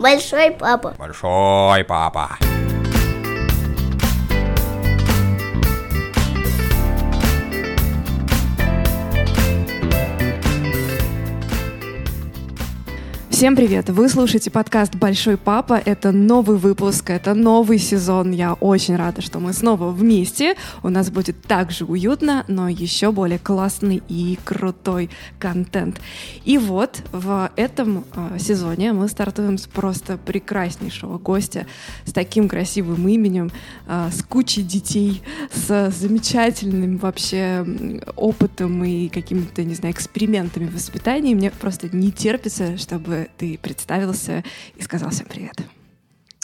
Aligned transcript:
Большой 0.00 0.52
папа. 0.52 0.94
Большой 0.96 1.82
папа. 1.82 2.38
Всем 13.38 13.54
привет! 13.54 13.88
Вы 13.88 14.08
слушаете 14.08 14.50
подкаст 14.50 14.96
«Большой 14.96 15.36
папа». 15.36 15.74
Это 15.74 16.10
новый 16.10 16.56
выпуск, 16.56 17.10
это 17.10 17.34
новый 17.34 17.78
сезон. 17.78 18.32
Я 18.32 18.54
очень 18.54 18.96
рада, 18.96 19.22
что 19.22 19.38
мы 19.38 19.52
снова 19.52 19.92
вместе. 19.92 20.56
У 20.82 20.88
нас 20.88 21.08
будет 21.08 21.40
так 21.42 21.70
же 21.70 21.84
уютно, 21.84 22.44
но 22.48 22.68
еще 22.68 23.12
более 23.12 23.38
классный 23.38 24.02
и 24.08 24.36
крутой 24.42 25.10
контент. 25.38 26.00
И 26.44 26.58
вот 26.58 27.04
в 27.12 27.52
этом 27.54 28.06
э, 28.12 28.38
сезоне 28.40 28.92
мы 28.92 29.06
стартуем 29.06 29.56
с 29.56 29.68
просто 29.68 30.18
прекраснейшего 30.18 31.18
гостя, 31.18 31.68
с 32.06 32.12
таким 32.12 32.48
красивым 32.48 33.06
именем, 33.06 33.52
э, 33.86 34.08
с 34.10 34.20
кучей 34.24 34.64
детей, 34.64 35.22
с 35.54 35.92
замечательным 35.92 36.96
вообще 36.96 37.64
опытом 38.16 38.82
и 38.82 39.06
какими-то, 39.06 39.62
не 39.62 39.76
знаю, 39.76 39.94
экспериментами 39.94 40.66
в 40.66 40.74
воспитании. 40.74 41.36
Мне 41.36 41.52
просто 41.52 41.88
не 41.96 42.10
терпится, 42.10 42.76
чтобы 42.76 43.27
ты 43.36 43.58
представился 43.60 44.44
и 44.76 44.82
сказал 44.82 45.10
всем 45.10 45.26
привет. 45.26 45.56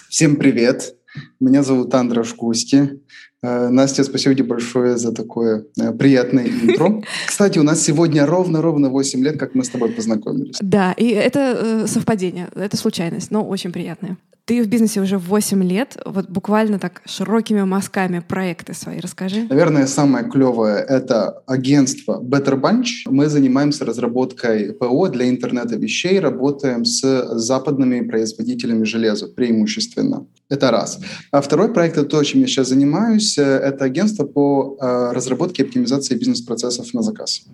Всем 0.08 0.36
привет. 0.36 0.94
Меня 1.40 1.62
зовут 1.62 1.94
Андра 1.94 2.24
Шкусти. 2.24 3.00
Э, 3.42 3.68
Настя, 3.68 4.04
спасибо 4.04 4.34
тебе 4.34 4.48
большое 4.48 4.96
за 4.96 5.12
такое 5.12 5.64
э, 5.80 5.92
приятное 5.92 6.46
интро. 6.46 7.02
Кстати, 7.26 7.58
у 7.58 7.62
нас 7.62 7.82
сегодня 7.82 8.26
ровно-ровно 8.26 8.88
8 8.88 9.22
лет, 9.22 9.38
как 9.38 9.54
мы 9.54 9.64
с 9.64 9.68
тобой 9.68 9.90
познакомились. 9.90 10.56
Да, 10.60 10.92
и 10.92 11.08
это 11.08 11.84
э, 11.84 11.86
совпадение, 11.86 12.48
это 12.54 12.76
случайность, 12.76 13.30
но 13.30 13.44
очень 13.46 13.70
приятное. 13.72 14.16
Ты 14.46 14.62
в 14.62 14.68
бизнесе 14.68 15.00
уже 15.00 15.16
8 15.16 15.64
лет, 15.64 15.96
вот 16.04 16.28
буквально 16.28 16.78
так 16.78 17.00
широкими 17.06 17.62
мазками 17.62 18.18
проекты 18.18 18.74
свои 18.74 19.00
расскажи. 19.00 19.46
Наверное, 19.48 19.86
самое 19.86 20.28
клевое— 20.28 20.84
это 20.88 21.42
агентство 21.46 22.20
Better 22.22 22.60
Bunch. 22.60 23.06
Мы 23.06 23.30
занимаемся 23.30 23.86
разработкой 23.86 24.74
ПО 24.74 25.08
для 25.08 25.30
интернета 25.30 25.76
вещей, 25.76 26.20
работаем 26.20 26.84
с 26.84 27.00
западными 27.38 28.02
производителями 28.02 28.84
железа 28.84 29.28
преимущественно. 29.28 30.26
Это 30.50 30.70
раз. 30.70 31.00
А 31.30 31.40
второй 31.40 31.72
проект— 31.72 31.96
это 31.96 32.06
то, 32.06 32.22
чем 32.22 32.42
я 32.42 32.46
сейчас 32.46 32.68
занимаюсь, 32.68 33.38
это 33.38 33.86
агентство 33.86 34.24
по 34.24 34.76
э, 34.78 35.12
разработке 35.12 35.62
и 35.62 35.66
оптимизации 35.66 36.16
бизнес-процессов 36.16 36.92
на 36.92 37.00
заказ. 37.00 37.44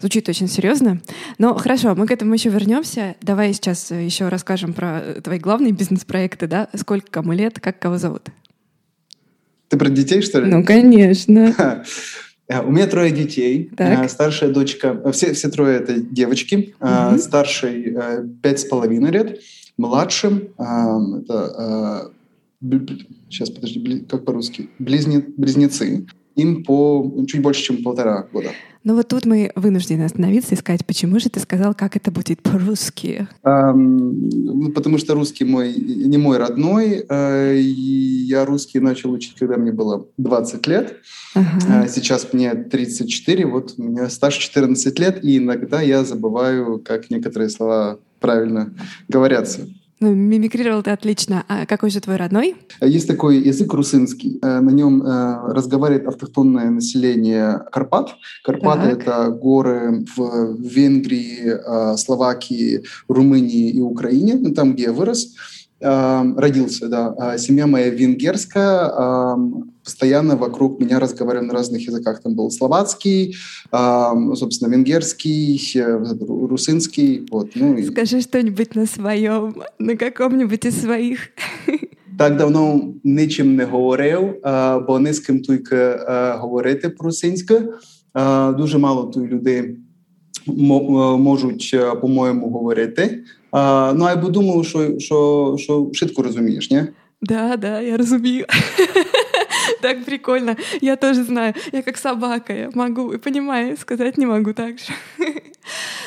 Звучит 0.00 0.28
очень 0.28 0.48
серьезно. 0.48 1.00
Но 1.38 1.54
хорошо, 1.54 1.94
мы 1.94 2.06
к 2.06 2.10
этому 2.10 2.34
еще 2.34 2.50
вернемся. 2.50 3.16
Давай 3.22 3.54
сейчас 3.54 3.90
еще 3.90 4.28
расскажем 4.28 4.74
про 4.74 5.14
твои 5.24 5.38
главные 5.38 5.72
бизнес-проекты, 5.72 6.25
да? 6.48 6.68
Сколько 6.74 7.10
кому 7.10 7.32
лет, 7.32 7.60
как 7.60 7.78
кого 7.78 7.98
зовут? 7.98 8.28
Ты 9.68 9.76
про 9.76 9.88
детей, 9.88 10.22
что 10.22 10.40
ли? 10.40 10.50
Ну, 10.50 10.64
конечно. 10.64 11.84
У 12.64 12.70
меня 12.70 12.86
трое 12.86 13.10
детей. 13.10 13.70
Так. 13.76 14.08
Старшая 14.08 14.50
дочка, 14.50 15.10
все, 15.12 15.32
все 15.32 15.48
трое 15.48 15.78
это 15.78 16.00
девочки. 16.00 16.74
Угу. 16.80 17.18
Старший 17.18 17.96
пять 18.42 18.60
с 18.60 18.64
половиной 18.64 19.10
лет, 19.10 19.40
младшим 19.76 20.48
это 20.58 22.12
сейчас 23.30 23.50
подожди, 23.50 24.04
как 24.08 24.24
по-русски, 24.24 24.70
Близне, 24.78 25.24
близнецы. 25.36 26.06
Им 26.36 26.64
по 26.64 27.24
чуть 27.26 27.40
больше, 27.40 27.62
чем 27.62 27.82
полтора 27.82 28.28
года. 28.32 28.50
Ну 28.86 28.94
вот 28.94 29.08
тут 29.08 29.26
мы 29.26 29.50
вынуждены 29.56 30.04
остановиться 30.04 30.54
и 30.54 30.56
сказать, 30.56 30.86
почему 30.86 31.18
же 31.18 31.28
ты 31.28 31.40
сказал, 31.40 31.74
как 31.74 31.96
это 31.96 32.12
будет 32.12 32.40
по-русски? 32.40 33.26
Um, 33.42 34.70
потому 34.70 34.98
что 34.98 35.14
русский 35.14 35.44
мой 35.44 35.74
не 35.74 36.16
мой 36.18 36.38
родной. 36.38 37.04
И 37.10 38.26
я 38.28 38.44
русский 38.44 38.78
начал 38.78 39.10
учить, 39.10 39.34
когда 39.36 39.56
мне 39.56 39.72
было 39.72 40.06
20 40.18 40.68
лет. 40.68 40.98
Uh-huh. 41.34 41.42
Uh, 41.68 41.88
сейчас 41.88 42.32
мне 42.32 42.54
34, 42.54 43.46
вот 43.46 43.74
у 43.76 43.82
меня 43.82 44.08
стаж 44.08 44.36
14 44.36 44.96
лет, 45.00 45.24
и 45.24 45.38
иногда 45.38 45.82
я 45.82 46.04
забываю, 46.04 46.78
как 46.78 47.10
некоторые 47.10 47.48
слова 47.48 47.98
правильно 48.20 48.72
говорятся. 49.08 49.66
Ну, 49.98 50.14
мимикрировал 50.14 50.82
ты 50.82 50.90
отлично. 50.90 51.44
А 51.48 51.64
какой 51.64 51.88
же 51.90 52.00
твой 52.00 52.16
родной? 52.16 52.56
Есть 52.82 53.08
такой 53.08 53.38
язык 53.38 53.72
русынский. 53.72 54.38
Э, 54.42 54.60
на 54.60 54.70
нем 54.70 55.02
э, 55.02 55.52
разговаривает 55.52 56.06
автохтонное 56.06 56.68
население 56.68 57.62
Карпат. 57.72 58.10
Карпаты 58.44 58.88
это 58.88 59.30
горы 59.30 60.04
в 60.14 60.56
Венгрии, 60.58 61.46
э, 61.46 61.96
Словакии, 61.96 62.82
Румынии 63.08 63.70
и 63.70 63.80
Украине, 63.80 64.34
ну, 64.34 64.52
там, 64.52 64.74
где 64.74 64.84
я 64.84 64.92
вырос 64.92 65.34
родился, 65.79 66.87
да. 66.87 67.15
А 67.17 67.37
семья 67.37 67.67
моя 67.67 67.89
венгерская, 67.89 69.35
постоянно 69.83 70.35
вокруг 70.35 70.79
меня 70.79 70.99
разговаривали 70.99 71.47
на 71.47 71.53
разных 71.53 71.87
языках. 71.87 72.21
Там 72.21 72.35
был 72.35 72.51
словацкий, 72.51 73.35
собственно, 73.71 74.69
венгерский, 74.71 75.59
русинский. 76.47 77.25
Вот, 77.31 77.49
ну, 77.55 77.83
Скажи 77.83 78.21
что-нибудь 78.21 78.75
на 78.75 78.85
своем, 78.85 79.55
на 79.79 79.95
каком-нибудь 79.95 80.65
из 80.65 80.81
своих. 80.81 81.19
Так 82.17 82.37
давно 82.37 82.93
нічим 83.03 83.55
не 83.55 83.63
говорив, 83.63 84.35
бо 84.87 84.99
не 84.99 85.13
з 85.13 85.19
ким 85.19 85.41
тільки 85.41 85.97
говорити 86.37 86.89
по-русинськи. 86.89 87.61
Дуже 88.57 88.77
мало 88.77 89.03
тут 89.03 89.23
людей 89.31 89.77
можуть, 90.47 91.75
по-моєму, 92.01 92.49
говорити. 92.49 93.23
А, 93.55 93.93
ну, 93.95 94.05
я 94.05 94.15
би 94.15 94.29
думав, 94.29 94.65
що, 94.65 94.99
що, 94.99 95.55
що 95.59 95.89
швидко 95.93 96.23
розумієш, 96.23 96.71
ні? 96.71 96.83
Да, 97.21 97.57
да, 97.57 97.81
я 97.81 97.97
разумею. 97.97 98.45
Так 99.81 100.05
прикольно. 100.05 100.55
Я 100.81 100.95
тоже 100.95 101.23
знаю. 101.23 101.53
Я 101.71 101.81
как 101.81 101.97
собака. 101.97 102.53
Я 102.53 102.69
могу 102.73 103.13
и 103.13 103.17
понимаю, 103.17 103.77
сказать 103.77 104.17
не 104.17 104.25
могу 104.25 104.53
так 104.53 104.79
же. 104.79 104.93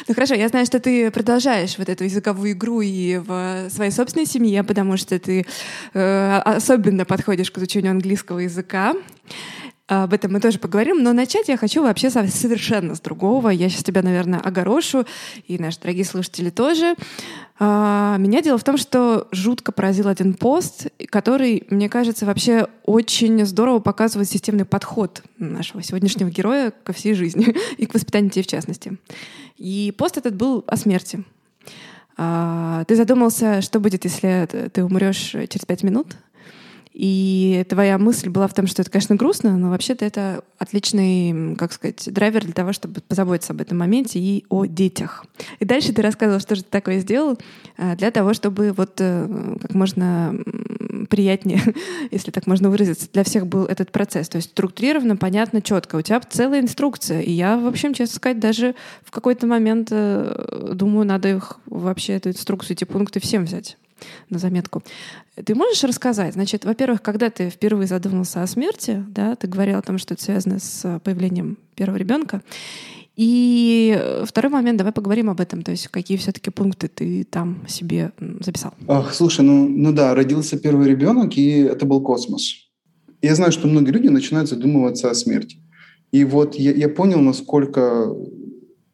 Ну 0.08 0.14
хорошо, 0.14 0.34
я 0.34 0.48
знаю, 0.48 0.66
что 0.66 0.80
ты 0.80 1.10
продолжаешь 1.10 1.78
вот 1.78 1.88
эту 1.88 2.04
языковую 2.04 2.52
игру 2.52 2.82
и 2.82 3.18
в 3.18 3.70
своей 3.70 3.90
собственной 3.90 4.26
семье, 4.26 4.62
потому 4.64 4.96
что 4.96 5.18
ты 5.18 5.46
э, 5.94 6.38
особенно 6.44 7.04
подходишь 7.04 7.50
к 7.50 7.58
изучению 7.58 7.92
английского 7.92 8.40
языка. 8.40 8.94
Об 9.89 10.13
этом 10.13 10.33
мы 10.33 10.39
тоже 10.39 10.59
поговорим, 10.59 11.01
но 11.01 11.13
начать 11.13 11.47
я 11.47 11.57
хочу 11.57 11.81
вообще 11.81 12.11
совершенно 12.11 12.93
с 12.93 13.01
другого. 13.01 13.49
Я 13.49 13.69
сейчас 13.69 13.83
тебя, 13.83 14.03
наверное, 14.03 14.39
огорошу, 14.39 15.07
и 15.47 15.57
наши 15.57 15.79
дорогие 15.79 16.05
слушатели 16.05 16.51
тоже. 16.51 16.93
А, 17.57 18.17
меня 18.19 18.43
дело 18.43 18.59
в 18.59 18.63
том, 18.63 18.77
что 18.77 19.27
жутко 19.31 19.71
поразил 19.71 20.07
один 20.07 20.35
пост, 20.35 20.89
который, 21.07 21.65
мне 21.71 21.89
кажется, 21.89 22.27
вообще 22.27 22.67
очень 22.83 23.43
здорово 23.47 23.79
показывает 23.79 24.29
системный 24.29 24.65
подход 24.65 25.23
нашего 25.39 25.81
сегодняшнего 25.81 26.29
героя 26.29 26.71
ко 26.83 26.93
всей 26.93 27.15
жизни 27.15 27.55
и 27.79 27.87
к 27.87 27.93
воспитанию 27.95 28.29
детей 28.29 28.43
в 28.43 28.47
частности. 28.47 28.95
И 29.57 29.91
пост 29.97 30.17
этот 30.19 30.35
был 30.35 30.63
о 30.67 30.77
смерти. 30.77 31.23
А, 32.15 32.83
ты 32.83 32.95
задумался, 32.95 33.63
что 33.63 33.79
будет, 33.79 34.03
если 34.03 34.47
ты 34.71 34.83
умрешь 34.83 35.31
через 35.31 35.65
пять 35.65 35.81
минут? 35.81 36.15
И 37.01 37.65
твоя 37.69 37.97
мысль 37.97 38.27
была 38.27 38.49
в 38.49 38.53
том, 38.53 38.67
что 38.67 38.81
это, 38.81 38.91
конечно, 38.91 39.15
грустно, 39.15 39.55
но 39.55 39.69
вообще-то 39.69 40.03
это 40.03 40.43
отличный, 40.57 41.55
как 41.55 41.71
сказать, 41.71 42.11
драйвер 42.11 42.43
для 42.43 42.51
того, 42.51 42.73
чтобы 42.73 42.99
позаботиться 42.99 43.53
об 43.53 43.61
этом 43.61 43.77
моменте 43.77 44.19
и 44.19 44.45
о 44.49 44.65
детях. 44.65 45.25
И 45.59 45.65
дальше 45.65 45.93
ты 45.93 46.01
рассказывал, 46.01 46.41
что 46.41 46.55
же 46.55 46.63
ты 46.65 46.69
такое 46.69 46.99
сделал 46.99 47.39
э, 47.77 47.95
для 47.95 48.11
того, 48.11 48.33
чтобы 48.33 48.73
вот 48.73 48.95
э, 48.99 49.55
как 49.61 49.75
можно 49.75 50.35
приятнее, 51.09 51.61
если 52.11 52.31
так 52.31 52.47
можно 52.47 52.69
выразиться, 52.69 53.07
для 53.13 53.23
всех 53.23 53.47
был 53.47 53.63
этот 53.63 53.93
процесс. 53.93 54.27
То 54.27 54.35
есть 54.35 54.49
структурированно, 54.49 55.15
понятно, 55.15 55.61
четко. 55.61 55.95
У 55.95 56.01
тебя 56.01 56.19
целая 56.19 56.59
инструкция. 56.59 57.21
И 57.21 57.31
я, 57.31 57.55
в 57.57 57.65
общем, 57.65 57.93
честно 57.93 58.17
сказать, 58.17 58.41
даже 58.41 58.75
в 59.05 59.11
какой-то 59.11 59.47
момент 59.47 59.87
э, 59.91 60.73
думаю, 60.73 61.05
надо 61.05 61.29
их 61.29 61.61
вообще, 61.65 62.15
эту 62.15 62.31
инструкцию, 62.31 62.75
эти 62.75 62.83
пункты 62.83 63.21
всем 63.21 63.45
взять 63.45 63.77
на 64.29 64.39
заметку. 64.39 64.83
Ты 65.43 65.55
можешь 65.55 65.83
рассказать, 65.83 66.33
значит, 66.33 66.65
во-первых, 66.65 67.01
когда 67.01 67.29
ты 67.29 67.49
впервые 67.49 67.87
задумался 67.87 68.43
о 68.43 68.47
смерти, 68.47 69.03
да, 69.09 69.35
ты 69.35 69.47
говорил 69.47 69.77
о 69.77 69.81
том, 69.81 69.97
что 69.97 70.13
это 70.13 70.23
связано 70.23 70.59
с 70.59 70.99
появлением 71.03 71.57
первого 71.75 71.97
ребенка, 71.97 72.41
и 73.15 73.99
второй 74.25 74.49
момент, 74.49 74.77
давай 74.77 74.93
поговорим 74.93 75.29
об 75.29 75.41
этом, 75.41 75.61
то 75.61 75.71
есть 75.71 75.89
какие 75.89 76.17
все-таки 76.17 76.51
пункты 76.51 76.87
ты 76.87 77.25
там 77.25 77.67
себе 77.67 78.13
записал. 78.39 78.73
Ах, 78.87 79.13
слушай, 79.13 79.41
ну, 79.41 79.67
ну 79.67 79.91
да, 79.91 80.15
родился 80.15 80.57
первый 80.57 80.87
ребенок, 80.87 81.35
и 81.35 81.59
это 81.59 81.85
был 81.85 82.01
космос. 82.01 82.69
Я 83.21 83.35
знаю, 83.35 83.51
что 83.51 83.67
многие 83.67 83.91
люди 83.91 84.07
начинают 84.07 84.47
задумываться 84.47 85.09
о 85.09 85.15
смерти. 85.15 85.57
И 86.11 86.23
вот 86.23 86.55
я, 86.55 86.71
я 86.71 86.87
понял, 86.87 87.19
насколько 87.19 88.07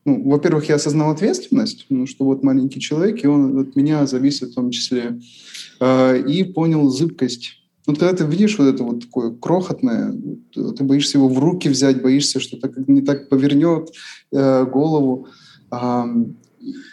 ну, 0.06 0.30
во-первых, 0.30 0.69
я 0.69 0.75
осознал 0.75 1.12
ответственность, 1.12 1.88
ну, 1.90 2.06
что 2.06 2.25
вот 2.25 2.44
маленький 2.44 2.80
человек, 2.80 3.24
и 3.24 3.28
он 3.28 3.57
от 3.60 3.75
меня 3.75 4.06
зависит 4.06 4.52
в 4.52 4.54
том 4.54 4.69
числе, 4.69 5.19
э, 5.80 6.22
и 6.28 6.44
понял 6.44 6.88
зыбкость. 6.90 7.62
Вот 7.88 7.98
когда 7.98 8.16
ты 8.16 8.24
видишь 8.24 8.57
вот 8.60 8.66
это 8.66 8.84
вот 8.84 9.02
такое 9.02 9.31
крохотное, 9.31 10.16
ты 10.54 10.84
боишься 10.84 11.18
его 11.18 11.28
в 11.28 11.40
руки 11.40 11.69
взять, 11.69 12.02
боишься, 12.04 12.40
что 12.40 12.57
так 12.57 12.72
не 12.88 13.02
так 13.02 13.30
повернет 13.30 13.90
э, 14.31 14.66
голову, 14.66 15.28
э, 15.72 16.04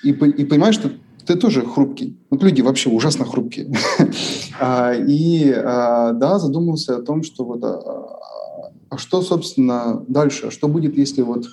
и, 0.02 0.10
и 0.10 0.44
понимаешь, 0.44 0.76
что 0.76 0.90
ты 1.26 1.34
тоже 1.36 1.66
хрупкий. 1.66 2.16
Вот 2.30 2.42
люди 2.42 2.62
вообще 2.62 2.88
ужасно 2.88 3.24
хрупкие. 3.24 3.72
А, 4.60 4.94
и 4.94 5.50
а, 5.50 6.12
да, 6.12 6.38
задумался 6.38 6.96
о 6.96 7.02
том, 7.02 7.24
что 7.24 7.44
вот, 7.44 7.64
а 7.64 8.96
что, 8.96 9.22
собственно, 9.22 10.04
дальше? 10.06 10.52
Что 10.52 10.68
будет, 10.68 10.96
если 10.96 11.22
вот 11.22 11.46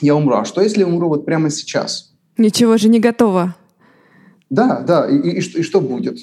я 0.00 0.14
умру? 0.14 0.36
А 0.36 0.44
что, 0.44 0.60
если 0.60 0.80
я 0.80 0.86
умру 0.86 1.08
вот 1.08 1.24
прямо 1.24 1.50
сейчас? 1.50 2.12
Ничего 2.36 2.76
же 2.76 2.88
не 2.88 3.00
готово. 3.00 3.54
Да, 4.50 4.80
да, 4.80 5.08
и, 5.08 5.16
и, 5.16 5.38
и, 5.38 5.40
что, 5.40 5.58
и 5.58 5.62
что 5.62 5.80
будет? 5.80 6.18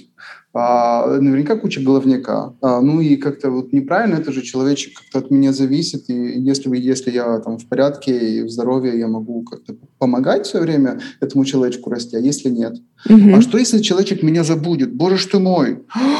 А, 0.57 1.19
наверняка 1.19 1.57
куча 1.57 1.81
головняка. 1.81 2.53
А, 2.61 2.79
ну 2.79 3.01
и 3.01 3.17
как-то 3.17 3.51
вот 3.51 3.73
неправильно, 3.73 4.15
это 4.15 4.31
же 4.31 4.41
человечек 4.41 4.93
как-то 4.93 5.19
от 5.19 5.29
меня 5.29 5.51
зависит, 5.51 6.09
и 6.09 6.13
если, 6.13 6.75
если 6.77 7.11
я 7.11 7.39
там 7.39 7.57
в 7.57 7.67
порядке 7.67 8.17
и 8.17 8.41
в 8.41 8.49
здоровье, 8.49 8.97
я 8.97 9.07
могу 9.07 9.43
как-то 9.43 9.75
помогать 9.97 10.47
все 10.47 10.61
время 10.61 11.01
этому 11.19 11.43
человечку 11.43 11.89
расти, 11.89 12.15
а 12.15 12.19
если 12.19 12.49
нет? 12.49 12.77
Угу. 13.09 13.35
А 13.35 13.41
что, 13.41 13.57
если 13.57 13.79
человечек 13.79 14.23
меня 14.23 14.45
забудет? 14.45 14.93
Боже 14.93 15.17
ж 15.17 15.25
ты 15.25 15.39
мой! 15.39 15.79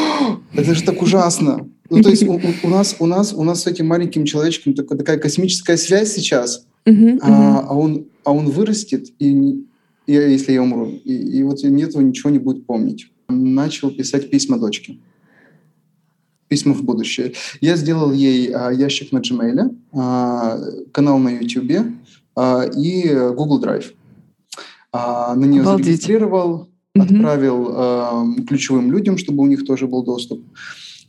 Это 0.54 0.76
же 0.76 0.84
так 0.84 1.02
ужасно! 1.02 1.70
Ну, 1.90 2.02
то 2.02 2.10
есть 2.10 2.28
у, 2.28 2.42
у, 2.64 2.70
нас, 2.70 2.96
у, 3.00 3.06
нас, 3.06 3.34
у 3.34 3.44
нас 3.44 3.62
с 3.62 3.68
этим 3.68 3.88
маленьким 3.88 4.26
человечком 4.26 4.74
такая, 4.74 4.98
такая 4.98 5.18
космическая 5.18 5.78
связь 5.78 6.12
сейчас, 6.12 6.66
uh-huh, 6.86 7.20
а, 7.22 7.60
а, 7.60 7.76
он, 7.76 8.08
а 8.24 8.32
он 8.32 8.50
вырастет, 8.50 9.08
и, 9.20 9.66
и 10.08 10.14
если 10.14 10.54
я 10.54 10.64
умру, 10.64 10.88
и, 10.88 11.14
и 11.14 11.44
вот 11.44 11.64
нет 11.64 11.90
этого 11.90 12.02
ничего 12.02 12.30
не 12.30 12.40
будет 12.40 12.66
помнить 12.66 13.08
начал 13.28 13.92
писать 13.92 14.30
письма 14.30 14.58
дочке. 14.58 15.00
Письма 16.48 16.74
в 16.74 16.84
будущее. 16.84 17.34
Я 17.60 17.76
сделал 17.76 18.12
ей 18.12 18.52
а, 18.54 18.72
ящик 18.72 19.12
на 19.12 19.18
Gmail, 19.18 19.76
а, 19.94 20.60
канал 20.92 21.18
на 21.18 21.30
YouTube 21.30 21.88
а, 22.36 22.66
и 22.66 23.04
Google 23.36 23.62
Drive. 23.62 23.94
А, 24.92 25.36
на 25.36 25.46
нее 25.46 25.62
Обалдеть. 25.62 25.86
зарегистрировал, 25.86 26.70
отправил 26.94 27.68
а, 27.72 28.26
ключевым 28.48 28.92
людям, 28.92 29.18
чтобы 29.18 29.44
у 29.44 29.48
них 29.48 29.66
тоже 29.66 29.88
был 29.88 30.04
доступ 30.04 30.44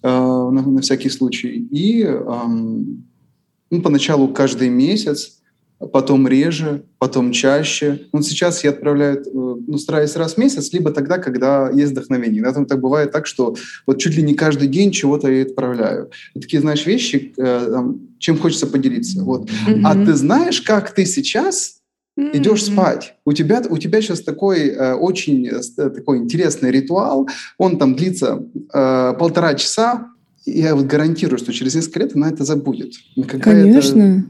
а, 0.02 0.50
на, 0.50 0.62
на 0.62 0.80
всякий 0.80 1.10
случай. 1.10 1.68
И 1.70 2.02
а, 2.02 2.46
ну, 2.48 3.82
поначалу 3.82 4.28
каждый 4.28 4.70
месяц 4.70 5.42
потом 5.78 6.26
реже, 6.26 6.84
потом 6.98 7.32
чаще. 7.32 8.06
Вот 8.12 8.24
сейчас 8.24 8.64
я 8.64 8.70
отправляю, 8.70 9.18
э, 9.18 9.22
ну, 9.66 9.78
стараюсь 9.78 10.16
раз 10.16 10.34
в 10.34 10.38
месяц, 10.38 10.72
либо 10.72 10.90
тогда, 10.90 11.18
когда 11.18 11.70
есть 11.70 11.92
вдохновение. 11.92 12.40
Иногда 12.40 12.64
так 12.64 12.80
бывает 12.80 13.12
так, 13.12 13.26
что 13.26 13.56
вот 13.86 13.98
чуть 13.98 14.16
ли 14.16 14.22
не 14.22 14.34
каждый 14.34 14.68
день 14.68 14.90
чего-то 14.90 15.30
я 15.30 15.42
отправляю. 15.42 16.10
И 16.34 16.40
такие, 16.40 16.60
знаешь, 16.60 16.86
вещи, 16.86 17.34
э, 17.36 17.82
чем 18.18 18.38
хочется 18.38 18.66
поделиться. 18.66 19.22
Вот. 19.22 19.50
Mm-hmm. 19.50 19.80
А 19.84 19.94
ты 19.94 20.14
знаешь, 20.14 20.62
как 20.62 20.92
ты 20.92 21.04
сейчас 21.04 21.80
mm-hmm. 22.18 22.36
идешь 22.38 22.64
спать? 22.64 23.14
У 23.26 23.34
тебя, 23.34 23.62
у 23.68 23.76
тебя 23.76 24.00
сейчас 24.00 24.22
такой 24.22 24.68
э, 24.68 24.94
очень 24.94 25.50
такой 25.76 26.18
интересный 26.18 26.70
ритуал. 26.70 27.28
Он 27.58 27.78
там 27.78 27.94
длится 27.94 28.42
полтора 28.72 29.54
часа, 29.54 30.08
я 30.46 30.76
вот 30.76 30.86
гарантирую, 30.86 31.38
что 31.38 31.52
через 31.52 31.74
несколько 31.74 31.98
лет 31.98 32.14
она 32.14 32.30
это 32.30 32.44
забудет. 32.44 32.92
Конечно 33.40 34.24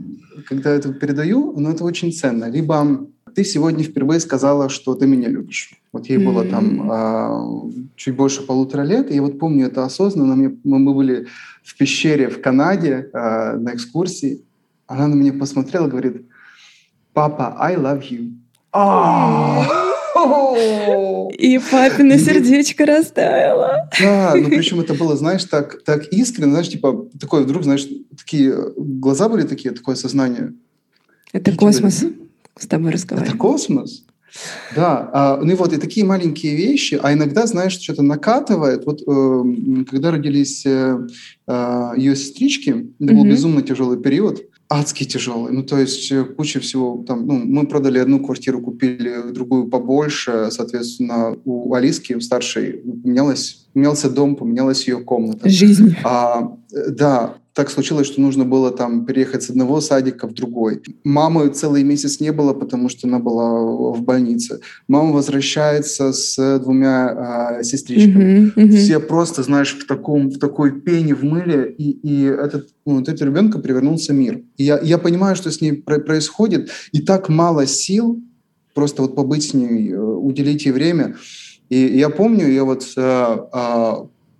когда 0.47 0.71
это 0.71 0.93
передаю, 0.93 1.53
но 1.59 1.71
это 1.71 1.85
очень 1.85 2.13
ценно. 2.13 2.51
Либо 2.51 3.07
ты 3.35 3.45
сегодня 3.45 3.85
впервые 3.85 4.21
сказала, 4.21 4.69
что 4.69 4.95
ты 4.95 5.07
меня 5.07 5.29
любишь. 5.29 5.75
Вот 5.93 6.07
ей 6.07 6.19
mm-hmm. 6.19 6.25
было 6.25 6.45
там 6.45 6.91
а, 6.91 7.71
чуть 7.95 8.17
больше 8.17 8.43
полутора 8.43 8.83
лет, 8.83 9.11
и 9.11 9.15
я 9.15 9.23
вот 9.23 9.39
помню 9.39 9.67
это 9.67 9.85
осознанно. 9.85 10.35
Мы, 10.37 10.57
мы 10.65 10.95
были 10.95 11.27
в 11.63 11.77
пещере 11.77 12.29
в 12.29 12.41
Канаде 12.41 13.11
а, 13.13 13.57
на 13.57 13.75
экскурсии. 13.75 14.43
Она 14.87 15.07
на 15.09 15.15
меня 15.15 15.33
посмотрела 15.33 15.87
говорит, 15.87 16.27
«Папа, 17.13 17.57
I 17.59 17.77
love 17.77 18.03
you». 18.11 18.33
И 21.38 21.61
папина 21.70 22.19
сердечко 22.19 22.87
растаяло. 22.87 23.88
Да, 24.00 24.34
ну 24.34 24.49
причем 24.49 24.81
это 24.81 24.94
было, 24.94 25.17
знаешь, 25.17 25.44
так, 25.44 25.82
так 25.84 26.06
искренне, 26.12 26.50
знаешь, 26.50 26.69
типа, 26.69 27.08
такое 27.20 27.43
вдруг, 27.43 27.64
знаешь, 27.64 27.87
такие 28.17 28.55
глаза 28.76 29.28
были 29.28 29.43
такие, 29.43 29.75
такое 29.75 29.96
сознание. 29.96 30.55
Это 31.32 31.55
космос 31.55 32.05
с 32.58 32.67
тобой 32.67 32.90
разговаривает. 32.93 33.34
Это 33.34 33.38
космос? 33.38 34.05
Да, 34.75 35.11
а, 35.12 35.37
ну 35.43 35.52
и 35.52 35.55
вот 35.55 35.73
и 35.73 35.78
такие 35.78 36.05
маленькие 36.05 36.56
вещи, 36.56 36.99
а 37.02 37.12
иногда, 37.12 37.46
знаешь, 37.46 37.78
что-то 37.78 38.02
накатывает. 38.02 38.84
Вот 38.84 39.02
э, 39.06 39.84
когда 39.90 40.11
родились 40.11 40.67
э, 40.67 41.06
э, 41.46 41.93
ее 41.96 42.17
сестрички, 42.17 42.90
это 43.00 43.14
был 43.14 43.25
безумно 43.25 43.62
тяжелый 43.62 43.99
период, 43.99 44.43
адски 44.69 45.05
тяжелый. 45.05 45.52
Ну, 45.52 45.62
то 45.62 45.78
есть 45.78 46.11
э, 46.11 46.25
куча 46.25 46.61
всего. 46.61 47.05
Там, 47.06 47.26
ну, 47.26 47.40
мы 47.44 47.67
продали 47.67 47.99
одну 47.99 48.25
квартиру, 48.25 48.61
купили 48.61 49.32
другую 49.32 49.69
побольше. 49.69 50.49
Соответственно, 50.50 51.37
у 51.44 51.73
Алиски, 51.75 52.14
у 52.14 52.20
старшей, 52.20 52.82
поменялась, 53.02 53.67
поменялся 53.73 54.11
дом, 54.11 54.37
поменялась 54.37 54.87
ее 54.88 54.99
комната. 54.99 55.49
Жизнь. 55.49 55.94
А, 56.05 56.56
э, 56.73 56.90
да, 56.90 57.37
так 57.56 57.70
случилось, 57.70 58.06
что 58.06 58.20
нужно 58.20 58.44
было 58.44 58.70
там 58.70 59.06
переехать 59.06 59.43
с 59.43 59.49
одного 59.49 59.81
садика 59.81 60.29
в 60.29 60.35
другой. 60.35 60.82
Мамы 61.05 61.49
целый 61.49 61.85
месяц 61.85 62.20
не 62.20 62.31
было, 62.31 62.53
потому 62.53 62.91
что 62.91 63.08
она 63.08 63.19
была 63.19 63.93
в 63.93 64.03
больнице. 64.03 64.61
Мама 64.88 65.12
возвращается 65.12 66.12
с 66.12 66.58
двумя 66.58 67.56
э, 67.58 67.64
сестричками. 67.64 68.53
Mm-hmm, 68.55 68.55
mm-hmm. 68.55 68.76
Все 68.76 69.00
просто, 69.00 69.43
знаешь, 69.43 69.75
в 69.75 69.87
таком, 69.87 70.29
в 70.29 70.38
такой 70.38 70.82
пене 70.82 71.14
в 71.14 71.25
мыле, 71.25 71.75
и, 71.79 71.93
и 71.93 72.25
этот, 72.25 72.69
ну, 72.85 72.97
вот 72.97 73.08
этого 73.08 73.31
ребенка 73.31 73.59
перевернулся 73.59 74.12
мир. 74.12 74.43
И 74.59 74.64
я, 74.64 74.79
я 74.81 74.99
понимаю, 74.99 75.35
что 75.35 75.50
с 75.50 75.62
ней 75.62 75.73
происходит, 75.73 76.70
и 76.93 77.00
так 77.00 77.31
мало 77.31 77.67
сил 77.67 78.23
просто 78.75 79.00
вот 79.00 79.14
побыть 79.17 79.49
с 79.49 79.55
ней, 79.55 79.93
э, 79.93 79.99
уделить 79.99 80.67
ей 80.67 80.73
время. 80.73 81.17
И 81.70 81.79
я 81.79 82.11
помню, 82.11 82.49
я 82.49 82.64
вот 82.64 82.85
э, 82.97 83.37
э, 83.52 83.93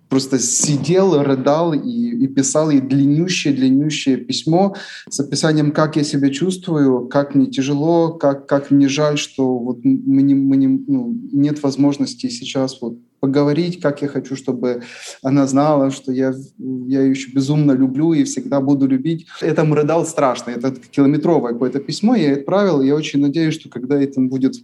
просто 0.09 0.39
сидел, 0.39 1.21
рыдал 1.21 1.73
и, 1.73 1.79
и 1.79 2.27
писал 2.27 2.69
ей 2.69 2.81
длиннющее-длиннющее 2.81 4.17
письмо 4.17 4.75
с 5.09 5.19
описанием, 5.19 5.71
как 5.71 5.95
я 5.95 6.03
себя 6.03 6.29
чувствую, 6.29 7.07
как 7.07 7.35
мне 7.35 7.47
тяжело, 7.47 8.13
как, 8.13 8.47
как 8.47 8.71
мне 8.71 8.87
жаль, 8.87 9.17
что 9.17 9.57
вот 9.57 9.79
мы 9.83 10.21
не, 10.21 10.35
мы 10.35 10.57
не, 10.57 10.67
ну, 10.67 11.15
нет 11.31 11.61
возможности 11.63 12.29
сейчас 12.29 12.81
вот 12.81 12.97
поговорить, 13.19 13.81
как 13.81 14.01
я 14.01 14.07
хочу, 14.07 14.35
чтобы 14.35 14.83
она 15.23 15.47
знала, 15.47 15.91
что 15.91 16.11
я, 16.11 16.33
я 16.57 17.01
ее 17.01 17.09
еще 17.09 17.31
безумно 17.31 17.71
люблю 17.71 18.13
и 18.13 18.23
всегда 18.23 18.61
буду 18.61 18.87
любить. 18.87 19.25
Я 19.41 19.53
там 19.53 19.73
рыдал 19.73 20.05
страшно. 20.05 20.51
Это 20.51 20.71
километровое 20.71 21.53
какое-то 21.53 21.79
письмо 21.79 22.15
я 22.15 22.33
отправил. 22.33 22.81
Я 22.81 22.95
очень 22.95 23.19
надеюсь, 23.19 23.55
что 23.55 23.69
когда 23.69 24.01
это 24.01 24.21
будет 24.21 24.55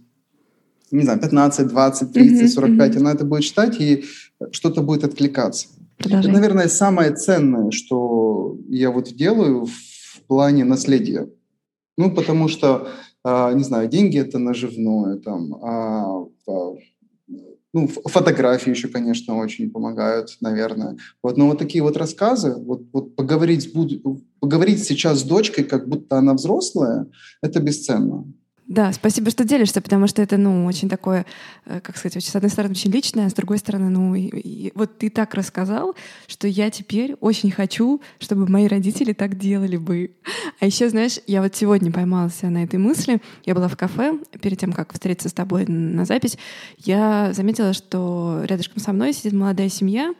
не 0.94 1.02
знаю, 1.02 1.20
15, 1.20 1.68
20, 1.68 2.12
30, 2.12 2.52
45, 2.52 2.96
она 2.96 3.12
это 3.12 3.24
будет 3.24 3.42
читать, 3.42 3.80
и 3.80 4.04
что-то 4.52 4.82
будет 4.82 5.04
откликаться. 5.04 5.68
Продолжай. 5.96 6.30
Это, 6.30 6.32
наверное, 6.32 6.68
самое 6.68 7.14
ценное, 7.14 7.70
что 7.70 8.56
я 8.68 8.90
вот 8.90 9.08
делаю 9.12 9.66
в 9.66 10.22
плане 10.26 10.64
наследия. 10.64 11.28
Ну, 11.96 12.14
потому 12.14 12.48
что, 12.48 12.88
а, 13.24 13.52
не 13.52 13.64
знаю, 13.64 13.88
деньги 13.88 14.18
это 14.18 14.38
наживное, 14.38 15.16
там, 15.16 15.54
а, 15.62 16.26
ну, 17.72 17.88
фотографии 17.88 18.70
еще, 18.70 18.86
конечно, 18.86 19.36
очень 19.36 19.70
помогают, 19.70 20.36
наверное. 20.40 20.96
Вот, 21.24 21.36
но 21.36 21.48
вот 21.48 21.58
такие 21.58 21.82
вот 21.82 21.96
рассказы, 21.96 22.54
вот, 22.54 22.82
вот 22.92 23.16
поговорить, 23.16 23.72
поговорить 24.38 24.84
сейчас 24.84 25.20
с 25.20 25.24
дочкой, 25.24 25.64
как 25.64 25.88
будто 25.88 26.18
она 26.18 26.34
взрослая, 26.34 27.06
это 27.42 27.60
бесценно. 27.60 28.32
Да, 28.66 28.92
спасибо, 28.94 29.30
что 29.30 29.44
делишься, 29.44 29.82
потому 29.82 30.06
что 30.06 30.22
это, 30.22 30.38
ну, 30.38 30.64
очень 30.64 30.88
такое, 30.88 31.26
э, 31.66 31.80
как 31.80 31.98
сказать, 31.98 32.16
очень, 32.16 32.30
с 32.30 32.36
одной 32.36 32.50
стороны, 32.50 32.72
очень 32.72 32.90
личное, 32.90 33.26
а 33.26 33.30
с 33.30 33.34
другой 33.34 33.58
стороны, 33.58 33.90
ну, 33.90 34.14
и, 34.14 34.22
и, 34.22 34.72
вот 34.74 34.96
ты 34.96 35.10
так 35.10 35.34
рассказал, 35.34 35.94
что 36.26 36.48
я 36.48 36.70
теперь 36.70 37.14
очень 37.20 37.50
хочу, 37.50 38.00
чтобы 38.18 38.50
мои 38.50 38.66
родители 38.66 39.12
так 39.12 39.36
делали 39.36 39.76
бы. 39.76 40.12
А 40.60 40.66
еще, 40.66 40.88
знаешь, 40.88 41.18
я 41.26 41.42
вот 41.42 41.54
сегодня 41.54 41.92
поймалась 41.92 42.40
на 42.40 42.64
этой 42.64 42.78
мысли. 42.78 43.20
Я 43.44 43.54
была 43.54 43.68
в 43.68 43.76
кафе, 43.76 44.18
перед 44.40 44.58
тем, 44.58 44.72
как 44.72 44.94
встретиться 44.94 45.28
с 45.28 45.34
тобой 45.34 45.66
на 45.66 46.06
запись, 46.06 46.38
я 46.78 47.34
заметила, 47.34 47.74
что 47.74 48.40
рядышком 48.44 48.80
со 48.80 48.94
мной 48.94 49.12
сидит 49.12 49.34
молодая 49.34 49.68
семья, 49.68 50.14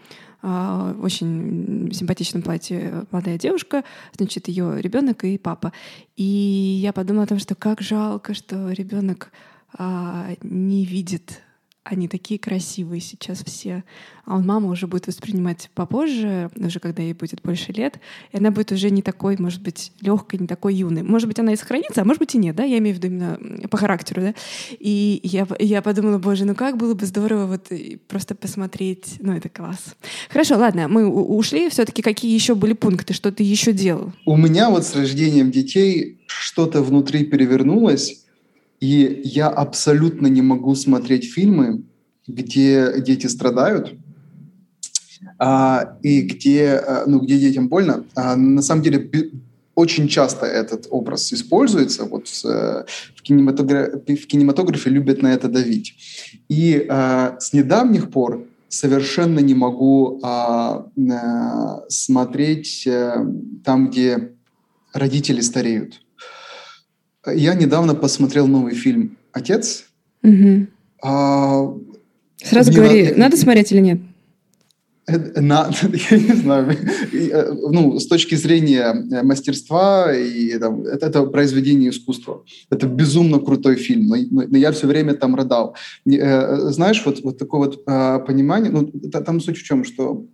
а, 0.46 0.94
очень 1.00 1.90
симпатичном 1.90 2.42
платье 2.42 3.06
молодая 3.10 3.38
девушка, 3.38 3.82
значит, 4.14 4.48
ее 4.48 4.82
ребенок 4.82 5.24
и 5.24 5.38
папа. 5.38 5.72
И 6.16 6.22
я 6.22 6.92
подумала 6.92 7.24
о 7.24 7.26
том, 7.26 7.38
что 7.38 7.54
как 7.54 7.80
жалко, 7.80 8.34
что 8.34 8.70
ребенок 8.70 9.32
а, 9.78 10.34
не 10.42 10.84
видит 10.84 11.40
они 11.84 12.08
такие 12.08 12.40
красивые 12.40 13.00
сейчас 13.00 13.44
все. 13.44 13.84
А 14.24 14.36
он 14.36 14.46
мама 14.46 14.70
уже 14.70 14.86
будет 14.86 15.06
воспринимать 15.06 15.70
попозже, 15.74 16.50
уже 16.56 16.80
когда 16.80 17.02
ей 17.02 17.12
будет 17.12 17.42
больше 17.42 17.72
лет, 17.72 18.00
и 18.32 18.38
она 18.38 18.50
будет 18.50 18.72
уже 18.72 18.88
не 18.88 19.02
такой, 19.02 19.36
может 19.38 19.60
быть, 19.60 19.92
легкой, 20.00 20.38
не 20.40 20.46
такой 20.46 20.74
юной. 20.74 21.02
Может 21.02 21.28
быть, 21.28 21.38
она 21.38 21.52
и 21.52 21.56
сохранится, 21.56 22.00
а 22.00 22.04
может 22.06 22.20
быть 22.20 22.34
и 22.34 22.38
нет, 22.38 22.56
да, 22.56 22.64
я 22.64 22.78
имею 22.78 22.96
в 22.96 22.98
виду 22.98 23.08
именно 23.08 23.68
по 23.68 23.76
характеру, 23.76 24.22
да. 24.22 24.34
И 24.78 25.20
я, 25.22 25.46
я 25.58 25.82
подумала, 25.82 26.16
боже, 26.16 26.46
ну 26.46 26.54
как 26.54 26.78
было 26.78 26.94
бы 26.94 27.04
здорово 27.04 27.46
вот 27.46 27.70
просто 28.08 28.34
посмотреть, 28.34 29.16
ну 29.20 29.34
это 29.34 29.50
класс. 29.50 29.94
Хорошо, 30.30 30.56
ладно, 30.56 30.88
мы 30.88 31.06
ушли, 31.06 31.68
все-таки 31.68 32.00
какие 32.00 32.32
еще 32.32 32.54
были 32.54 32.72
пункты, 32.72 33.12
что 33.12 33.30
ты 33.30 33.42
еще 33.42 33.74
делал? 33.74 34.12
У 34.24 34.38
меня 34.38 34.70
вот 34.70 34.86
с 34.86 34.96
рождением 34.96 35.50
детей 35.50 36.18
что-то 36.26 36.82
внутри 36.82 37.24
перевернулось, 37.24 38.23
И 38.84 39.22
я 39.24 39.48
абсолютно 39.48 40.26
не 40.26 40.42
могу 40.42 40.74
смотреть 40.74 41.32
фильмы, 41.32 41.84
где 42.26 43.00
дети 43.00 43.28
страдают, 43.28 43.94
а, 45.38 45.96
и 46.02 46.20
где, 46.20 46.72
а, 46.86 47.04
ну, 47.06 47.20
где 47.20 47.38
детям 47.38 47.68
больно. 47.68 48.04
А, 48.14 48.36
на 48.36 48.60
самом 48.60 48.82
деле 48.82 49.10
очень 49.74 50.06
часто 50.06 50.44
этот 50.44 50.86
образ 50.90 51.32
используется. 51.32 52.04
Вот 52.04 52.28
в, 52.28 53.22
кинематографе, 53.22 54.16
в 54.16 54.26
кинематографе 54.26 54.90
любят 54.90 55.22
на 55.22 55.32
это 55.32 55.48
давить. 55.48 55.94
И 56.50 56.86
а, 56.90 57.38
с 57.40 57.54
недавних 57.54 58.10
пор 58.10 58.46
совершенно 58.68 59.40
не 59.40 59.54
могу 59.54 60.20
а, 60.22 60.86
а, 61.10 61.84
смотреть 61.88 62.86
а, 62.86 63.26
там, 63.64 63.88
где 63.88 64.34
родители 64.92 65.40
стареют. 65.40 66.03
Я 67.26 67.54
недавно 67.54 67.94
посмотрел 67.94 68.46
новый 68.46 68.74
фильм 68.74 69.16
«Отец». 69.32 69.84
Угу. 70.22 70.66
А, 71.02 71.74
Сразу 72.42 72.72
говори, 72.72 73.04
надо, 73.04 73.18
надо 73.18 73.36
смотреть 73.36 73.72
или 73.72 73.80
нет? 73.80 74.00
На, 75.06 75.70
я 76.10 76.18
не 76.18 76.32
знаю, 76.34 76.76
э, 77.12 77.52
ну, 77.70 77.98
с 77.98 78.06
точки 78.06 78.36
зрения 78.36 78.94
э, 78.94 79.22
мастерства, 79.22 80.14
и, 80.14 80.58
там, 80.58 80.82
это, 80.82 81.06
это 81.06 81.26
произведение 81.26 81.90
искусства. 81.90 82.42
Это 82.70 82.86
безумно 82.86 83.38
крутой 83.38 83.76
фильм, 83.76 84.06
но, 84.06 84.16
но 84.30 84.56
я 84.56 84.72
все 84.72 84.86
время 84.86 85.14
там 85.14 85.34
рыдал. 85.34 85.76
Э, 86.06 86.70
знаешь, 86.70 87.02
вот, 87.04 87.22
вот 87.22 87.38
такое 87.38 87.68
вот 87.68 87.84
понимание, 88.26 88.70
ну, 88.70 88.90
там 89.10 89.40
суть 89.40 89.58
в 89.58 89.62
чем, 89.62 89.84
что 89.84 90.26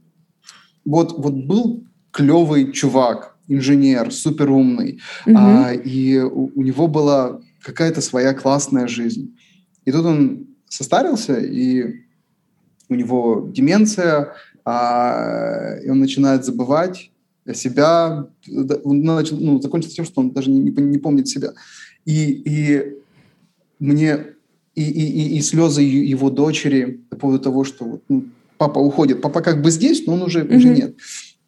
вот, 0.84 1.18
вот 1.18 1.34
был 1.34 1.84
клевый 2.12 2.72
чувак, 2.72 3.36
инженер, 3.50 4.12
суперумный, 4.12 5.00
угу. 5.26 5.36
а, 5.36 5.72
и 5.72 6.18
у, 6.18 6.52
у 6.54 6.62
него 6.62 6.86
была 6.86 7.40
какая-то 7.62 8.00
своя 8.00 8.32
классная 8.32 8.86
жизнь. 8.86 9.36
И 9.84 9.92
тут 9.92 10.06
он 10.06 10.46
состарился, 10.68 11.38
и 11.38 12.02
у 12.88 12.94
него 12.94 13.50
деменция, 13.52 14.34
а, 14.64 15.76
и 15.84 15.90
он 15.90 16.00
начинает 16.00 16.44
забывать 16.44 17.10
себя, 17.54 18.26
он 18.84 19.02
начал, 19.02 19.36
ну, 19.38 19.60
закончится 19.60 19.96
тем, 19.96 20.04
что 20.04 20.20
он 20.20 20.30
даже 20.30 20.50
не, 20.50 20.70
не, 20.70 20.98
помнит 20.98 21.28
себя. 21.28 21.52
И, 22.04 22.42
и 22.44 22.94
мне 23.78 24.26
и, 24.74 24.82
и, 24.82 25.36
и, 25.38 25.40
слезы 25.40 25.82
его 25.82 26.30
дочери 26.30 27.00
по 27.10 27.16
поводу 27.16 27.42
того, 27.42 27.64
что 27.64 28.00
ну, 28.08 28.24
папа 28.58 28.78
уходит. 28.78 29.20
Папа 29.20 29.40
как 29.40 29.62
бы 29.62 29.70
здесь, 29.70 30.06
но 30.06 30.14
он 30.14 30.22
уже, 30.22 30.42
mm-hmm. 30.42 30.56
уже 30.56 30.68
нет. 30.68 30.96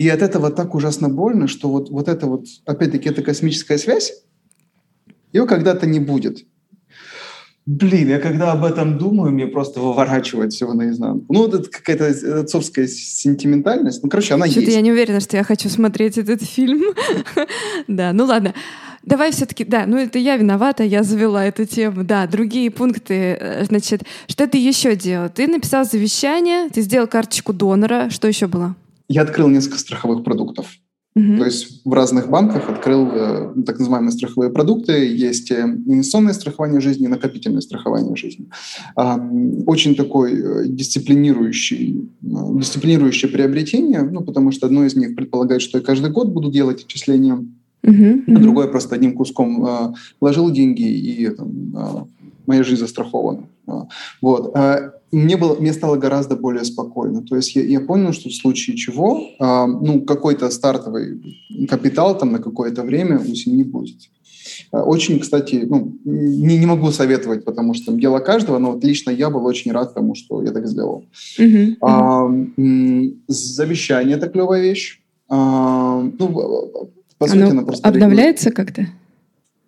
И 0.03 0.09
от 0.09 0.21
этого 0.21 0.51
так 0.51 0.75
ужасно 0.75 1.09
больно, 1.09 1.47
что 1.47 1.69
вот, 1.69 1.89
вот 1.91 2.09
это 2.09 2.27
вот, 2.27 2.47
опять-таки, 2.67 3.09
это 3.09 3.23
космическая 3.23 3.79
связь, 3.79 4.13
ее 5.33 5.47
когда-то 5.47 5.87
не 5.87 6.01
будет. 6.01 6.45
Блин, 7.67 8.09
я 8.09 8.19
когда 8.19 8.51
об 8.51 8.65
этом 8.65 8.99
думаю, 8.99 9.31
мне 9.31 9.47
просто 9.47 9.79
выворачивает 9.79 10.53
всего 10.53 10.75
наизнанку. 10.75 11.33
Ну, 11.33 11.43
вот 11.47 11.55
это 11.55 11.71
какая-то 11.71 12.41
отцовская 12.41 12.89
сентиментальность. 12.89 14.03
Ну, 14.03 14.11
короче, 14.11 14.35
она 14.35 14.47
Что-то 14.47 14.63
есть. 14.63 14.75
я 14.75 14.81
не 14.81 14.91
уверена, 14.91 15.21
что 15.21 15.37
я 15.37 15.45
хочу 15.45 15.69
смотреть 15.69 16.19
этот 16.19 16.43
фильм. 16.43 16.83
да, 17.87 18.13
ну 18.13 18.25
ладно. 18.25 18.55
Давай 19.05 19.31
все-таки, 19.31 19.65
да, 19.65 19.87
ну 19.87 19.99
это 19.99 20.19
я 20.19 20.37
виновата, 20.37 20.83
я 20.83 21.05
завела 21.05 21.45
эту 21.45 21.65
тему. 21.65 22.03
Да, 22.03 22.27
другие 22.27 22.73
пункты. 22.73 23.37
Э, 23.39 23.65
значит, 23.65 24.03
что 24.27 24.49
ты 24.49 24.59
еще 24.59 24.97
делал? 24.97 25.29
Ты 25.29 25.47
написал 25.47 25.85
завещание, 25.85 26.71
ты 26.71 26.83
сделал 26.83 27.07
карточку 27.07 27.53
донора. 27.53 28.11
Что 28.11 28.27
еще 28.27 28.49
было? 28.49 28.75
Я 29.13 29.23
открыл 29.23 29.49
несколько 29.49 29.79
страховых 29.79 30.25
продуктов. 30.25 30.67
Mm-hmm. 31.15 31.39
То 31.39 31.45
есть 31.45 31.83
в 31.85 31.93
разных 31.93 32.31
банках 32.31 32.71
открыл 32.71 33.07
э, 33.13 33.55
так 33.67 33.79
называемые 33.79 34.13
страховые 34.13 34.51
продукты. 34.51 34.93
Есть 34.93 35.51
э, 35.51 35.61
инвестиционное 35.61 36.33
страхование 36.33 36.81
жизни 36.81 37.07
накопительное 37.07 37.61
страхование 37.61 38.17
жизни. 38.17 38.49
Э, 38.97 39.19
очень 39.67 39.95
такой 39.95 40.33
э, 40.33 40.69
дисциплинирующий, 40.69 42.09
э, 42.23 42.27
дисциплинирующее 42.59 43.31
приобретение, 43.31 44.01
ну, 44.01 44.23
потому 44.23 44.53
что 44.53 44.67
одно 44.67 44.87
из 44.87 44.97
них 44.97 45.15
предполагает, 45.15 45.61
что 45.61 45.77
я 45.77 45.85
каждый 45.85 46.11
год 46.11 46.29
буду 46.29 46.51
делать 46.51 46.85
отчисления, 46.85 47.45
mm-hmm. 47.83 48.35
а 48.35 48.39
другое 48.39 48.69
просто 48.69 48.95
одним 48.95 49.15
куском 49.15 49.67
э, 49.67 49.95
вложил 50.19 50.51
деньги 50.51 50.89
и 50.89 51.29
там, 51.29 51.77
э, 51.77 52.05
моя 52.47 52.65
жизнь 52.65 52.81
застрахована. 52.81 53.45
Вот. 54.23 54.57
Мне, 55.13 55.37
было, 55.37 55.55
мне 55.57 55.75
стало 55.75 55.97
гораздо 55.97 56.37
более 56.37 56.65
спокойно. 56.65 57.23
То 57.23 57.37
есть 57.37 57.55
я, 57.55 57.63
я 57.63 57.81
понял, 57.81 58.13
что 58.15 58.31
в 58.31 58.35
случае 58.35 58.77
чего, 58.77 59.23
а, 59.39 59.67
ну, 59.67 60.01
какой-то 60.01 60.51
стартовый 60.51 61.37
капитал 61.69 62.17
там 62.17 62.33
на 62.33 62.39
какое-то 62.39 62.83
время 62.83 63.19
у 63.19 63.35
семьи 63.35 63.63
будет. 63.63 63.99
А, 64.71 64.83
очень, 64.83 65.21
кстати, 65.21 65.67
ну, 65.69 65.99
не, 66.05 66.57
не 66.57 66.65
могу 66.65 66.91
советовать, 66.91 67.45
потому 67.45 67.75
что 67.75 67.93
дело 67.93 68.21
каждого, 68.21 68.59
но 68.59 68.73
вот 68.73 68.85
лично 68.85 69.11
я 69.11 69.29
был 69.29 69.45
очень 69.45 69.71
рад 69.73 69.93
тому, 69.93 70.15
что 70.15 70.43
я 70.43 70.51
так 70.51 70.67
сделал. 70.67 71.05
Uh-huh, 71.39 71.77
uh-huh. 71.77 71.77
А, 71.83 73.15
завещание– 73.29 74.17
это 74.17 74.29
клевая 74.29 74.63
вещь. 74.63 75.03
А, 75.29 76.01
ну, 76.19 76.91
по 77.19 77.29
сути, 77.29 77.39
оно, 77.39 77.65
просто 77.65 77.87
обновляется 77.87 78.51
как-то? 78.51 78.87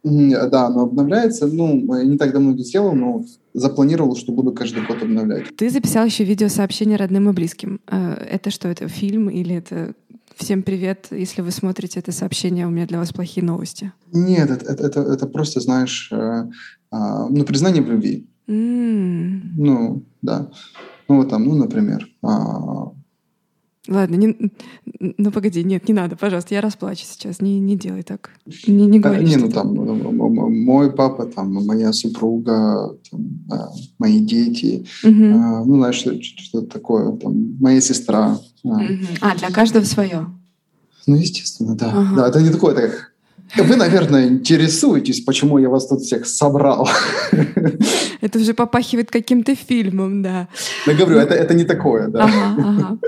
Да, 0.03 0.67
оно 0.67 0.83
обновляется. 0.85 1.47
Ну, 1.47 1.97
я 1.97 2.05
не 2.05 2.17
так 2.17 2.33
давно 2.33 2.53
это 2.53 2.63
сделал, 2.63 2.95
но 2.95 3.25
запланировал, 3.55 4.17
что 4.17 4.33
буду 4.33 4.53
каждый 4.53 4.85
год 4.85 5.03
обновлять. 5.03 5.57
Ты 5.57 5.71
записал 5.71 6.05
еще 6.05 6.25
видеосообщение 6.25 6.99
родным 6.99 7.31
и 7.31 7.33
близким. 7.33 7.81
Э, 7.87 8.15
это 8.15 8.51
что, 8.51 8.69
это 8.69 8.89
фильм 8.89 9.31
или 9.31 9.55
это 9.55 9.95
Всем 10.37 10.65
привет, 10.65 11.07
если 11.13 11.43
вы 11.43 11.53
смотрите 11.53 12.01
это 12.01 12.11
сообщение, 12.11 12.67
у 12.67 12.71
меня 12.71 12.87
для 12.87 12.99
вас 12.99 13.13
плохие 13.13 13.47
новости. 13.47 13.93
Нет, 14.13 14.51
это, 14.51 14.73
это, 14.73 14.85
это, 14.87 15.01
это 15.01 15.27
просто, 15.29 15.61
знаешь, 15.61 16.09
э, 16.11 16.17
э, 16.17 16.97
ну, 17.31 17.45
признание 17.45 17.83
в 17.83 17.89
любви. 17.89 18.27
Mm. 18.49 19.41
Ну, 19.57 20.03
да. 20.23 20.51
Ну, 21.09 21.17
вот 21.19 21.31
там, 21.31 21.45
ну, 21.45 21.55
например, 21.55 22.09
а, 22.23 22.91
Ладно, 23.87 24.17
не, 24.17 24.51
ну 24.99 25.31
погоди, 25.31 25.63
нет, 25.63 25.89
не 25.89 25.95
надо, 25.95 26.17
пожалуйста, 26.17 26.55
я 26.55 26.63
расплачу 26.63 27.05
сейчас, 27.05 27.43
не, 27.43 27.59
не 27.59 27.77
делай 27.77 28.03
так, 28.03 28.31
не, 28.67 28.87
не 28.87 28.99
говори. 28.99 29.27
Не, 29.27 29.37
ну 29.37 29.51
там 29.51 29.75
мой 29.75 30.91
папа, 30.91 31.27
там 31.27 31.53
моя 31.53 31.93
супруга, 31.93 32.97
там, 33.11 33.21
а, 33.51 33.69
мои 33.99 34.21
дети, 34.21 34.87
угу. 35.05 35.25
а, 35.25 35.65
ну 35.67 35.77
знаешь, 35.77 35.97
что-то 35.97 36.63
такое, 36.63 37.13
там 37.17 37.59
моя 37.61 37.83
сестра. 37.83 38.39
Угу. 38.63 38.81
А 39.21 39.37
для 39.37 39.51
каждого 39.51 39.85
свое. 39.85 40.29
Ну 41.07 41.17
естественно, 41.17 41.75
да, 41.75 41.91
ага. 41.91 42.17
да, 42.17 42.29
это 42.29 42.41
не 42.41 42.51
такое, 42.51 42.75
так. 42.75 43.15
Вы, 43.57 43.77
наверное, 43.77 44.29
интересуетесь, 44.29 45.21
почему 45.21 45.59
я 45.59 45.69
вас 45.69 45.87
тут 45.87 46.01
всех 46.01 46.27
собрал. 46.27 46.89
Это 48.21 48.39
уже 48.39 48.55
попахивает 48.55 49.11
каким-то 49.11 49.55
фильмом, 49.55 50.23
да. 50.23 50.49
Я 50.87 50.95
говорю, 50.95 51.19
это, 51.19 51.35
это 51.35 51.55
не 51.55 51.65
такое, 51.65 52.09
да. 52.09 52.25
Ага, 52.25 52.55
ага. 52.59 52.99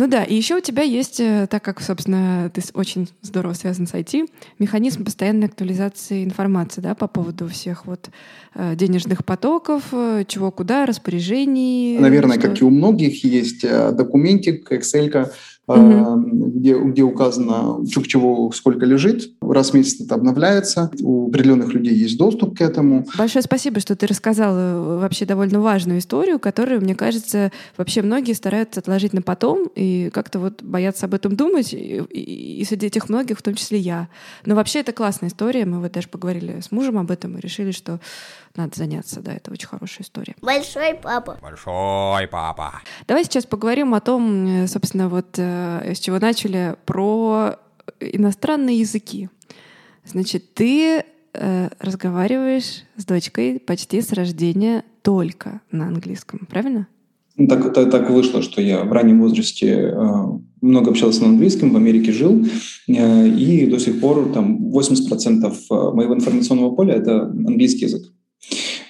Ну 0.00 0.06
да, 0.06 0.24
и 0.24 0.34
еще 0.34 0.56
у 0.56 0.60
тебя 0.60 0.82
есть, 0.82 1.20
э, 1.20 1.46
так 1.50 1.62
как, 1.62 1.82
собственно, 1.82 2.50
ты 2.54 2.62
очень 2.72 3.10
здорово 3.20 3.52
связан 3.52 3.86
с 3.86 3.92
IT, 3.92 4.30
механизм 4.58 5.04
постоянной 5.04 5.48
актуализации 5.48 6.24
информации, 6.24 6.80
да, 6.80 6.94
по 6.94 7.06
поводу 7.06 7.46
всех 7.48 7.84
вот 7.84 8.08
э, 8.54 8.76
денежных 8.76 9.26
потоков, 9.26 9.82
э, 9.92 10.24
чего 10.26 10.50
куда, 10.52 10.86
распоряжений. 10.86 11.98
Наверное, 11.98 12.38
что... 12.38 12.48
как 12.48 12.62
и 12.62 12.64
у 12.64 12.70
многих, 12.70 13.24
есть 13.24 13.60
документик, 13.60 14.72
Excel, 14.72 15.30
угу. 15.74 16.50
где, 16.50 16.78
где 16.78 17.02
указано, 17.02 17.84
к 17.84 18.06
чего 18.06 18.50
сколько 18.52 18.86
лежит. 18.86 19.32
Раз 19.40 19.70
в 19.70 19.74
месяц 19.74 20.00
это 20.00 20.14
обновляется. 20.14 20.90
У 21.00 21.28
определенных 21.28 21.72
людей 21.72 21.94
есть 21.94 22.18
доступ 22.18 22.58
к 22.58 22.60
этому. 22.60 23.06
Большое 23.16 23.42
спасибо, 23.42 23.80
что 23.80 23.96
ты 23.96 24.06
рассказал 24.06 24.98
вообще 24.98 25.24
довольно 25.26 25.60
важную 25.60 25.98
историю, 25.98 26.38
которую, 26.38 26.80
мне 26.80 26.94
кажется, 26.94 27.52
вообще 27.76 28.02
многие 28.02 28.32
стараются 28.32 28.80
отложить 28.80 29.12
на 29.12 29.22
потом 29.22 29.68
и 29.74 30.10
как-то 30.12 30.38
вот 30.38 30.62
боятся 30.62 31.06
об 31.06 31.14
этом 31.14 31.36
думать. 31.36 31.72
И, 31.72 32.02
и, 32.10 32.60
и 32.60 32.64
среди 32.64 32.86
этих 32.86 33.08
многих, 33.08 33.38
в 33.38 33.42
том 33.42 33.54
числе 33.54 33.78
я. 33.78 34.08
Но 34.44 34.54
вообще 34.54 34.80
это 34.80 34.92
классная 34.92 35.28
история. 35.28 35.64
Мы 35.64 35.80
вот 35.80 35.92
даже 35.92 36.08
поговорили 36.08 36.60
с 36.60 36.70
мужем 36.72 36.98
об 36.98 37.10
этом 37.10 37.36
и 37.36 37.40
решили, 37.40 37.70
что 37.70 38.00
надо 38.56 38.76
заняться. 38.76 39.20
Да, 39.20 39.32
это 39.32 39.50
очень 39.50 39.68
хорошая 39.68 40.02
история. 40.02 40.34
Большой 40.42 40.94
папа. 40.94 41.38
Большой 41.40 42.26
папа. 42.28 42.82
Давай 43.06 43.24
сейчас 43.24 43.46
поговорим 43.46 43.94
о 43.94 44.00
том, 44.00 44.46
э, 44.46 44.66
собственно, 44.66 45.08
вот 45.08 45.38
э, 45.38 45.94
с 45.94 45.98
чего 45.98 46.18
начали, 46.18 46.76
про 46.84 47.56
иностранные 48.00 48.78
языки. 48.80 49.28
Значит, 50.04 50.54
ты 50.54 51.04
э, 51.32 51.68
разговариваешь 51.78 52.84
с 52.96 53.04
дочкой 53.04 53.60
почти 53.60 54.00
с 54.00 54.12
рождения 54.12 54.84
только 55.02 55.60
на 55.70 55.86
английском, 55.86 56.46
правильно? 56.50 56.86
Ну, 57.36 57.46
так, 57.46 57.72
так, 57.72 57.90
так 57.90 58.10
вышло, 58.10 58.42
что 58.42 58.60
я 58.60 58.84
в 58.84 58.92
раннем 58.92 59.20
возрасте 59.20 59.94
э, 59.94 59.94
много 60.60 60.90
общался 60.90 61.22
на 61.22 61.28
английском, 61.28 61.70
в 61.70 61.76
Америке 61.76 62.12
жил, 62.12 62.44
э, 62.88 63.28
и 63.28 63.66
до 63.66 63.78
сих 63.78 64.00
пор 64.00 64.32
там 64.32 64.70
80% 64.70 65.94
моего 65.94 66.14
информационного 66.14 66.74
поля— 66.74 66.94
это 66.96 67.22
английский 67.22 67.86
язык. 67.86 68.12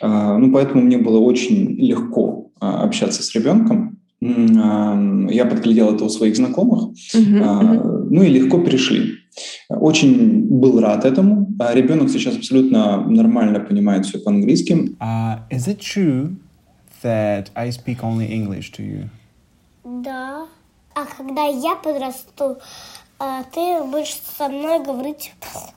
А, 0.01 0.39
ну, 0.39 0.53
поэтому 0.53 0.83
мне 0.83 0.99
было 0.99 1.19
очень 1.19 1.73
легко 1.77 2.51
а, 2.61 2.85
общаться 2.85 3.23
с 3.23 3.35
ребенком. 3.35 3.99
А, 4.23 5.27
я 5.31 5.47
подглядел 5.47 5.95
это 5.95 6.05
у 6.05 6.09
своих 6.09 6.37
знакомых. 6.37 6.91
Uh-huh, 7.15 7.41
uh-huh. 7.41 8.07
ну 8.11 8.23
и 8.23 8.29
легко 8.29 8.59
перешли. 8.59 9.15
Очень 9.69 10.47
был 10.49 10.81
рад 10.81 11.05
этому. 11.05 11.49
Ребенок 11.73 12.11
сейчас 12.11 12.37
абсолютно 12.37 13.07
нормально 13.09 13.61
понимает 13.61 14.05
все 14.07 14.19
по-английски. 14.19 14.97
Uh, 15.01 15.39
is 15.51 15.69
it 15.69 15.79
true 15.79 16.37
that 17.03 17.51
I 17.55 17.71
speak 17.71 18.03
only 18.03 18.29
English 18.29 18.73
to 18.73 18.83
you? 18.83 19.09
Да. 19.85 20.47
А 20.95 21.05
когда 21.07 21.45
я 21.45 21.77
подрасту, 21.77 22.59
а, 23.21 23.45
ты 23.45 23.83
будешь 23.85 24.17
со 24.37 24.49
мной 24.49 24.83
говорить 24.83 25.33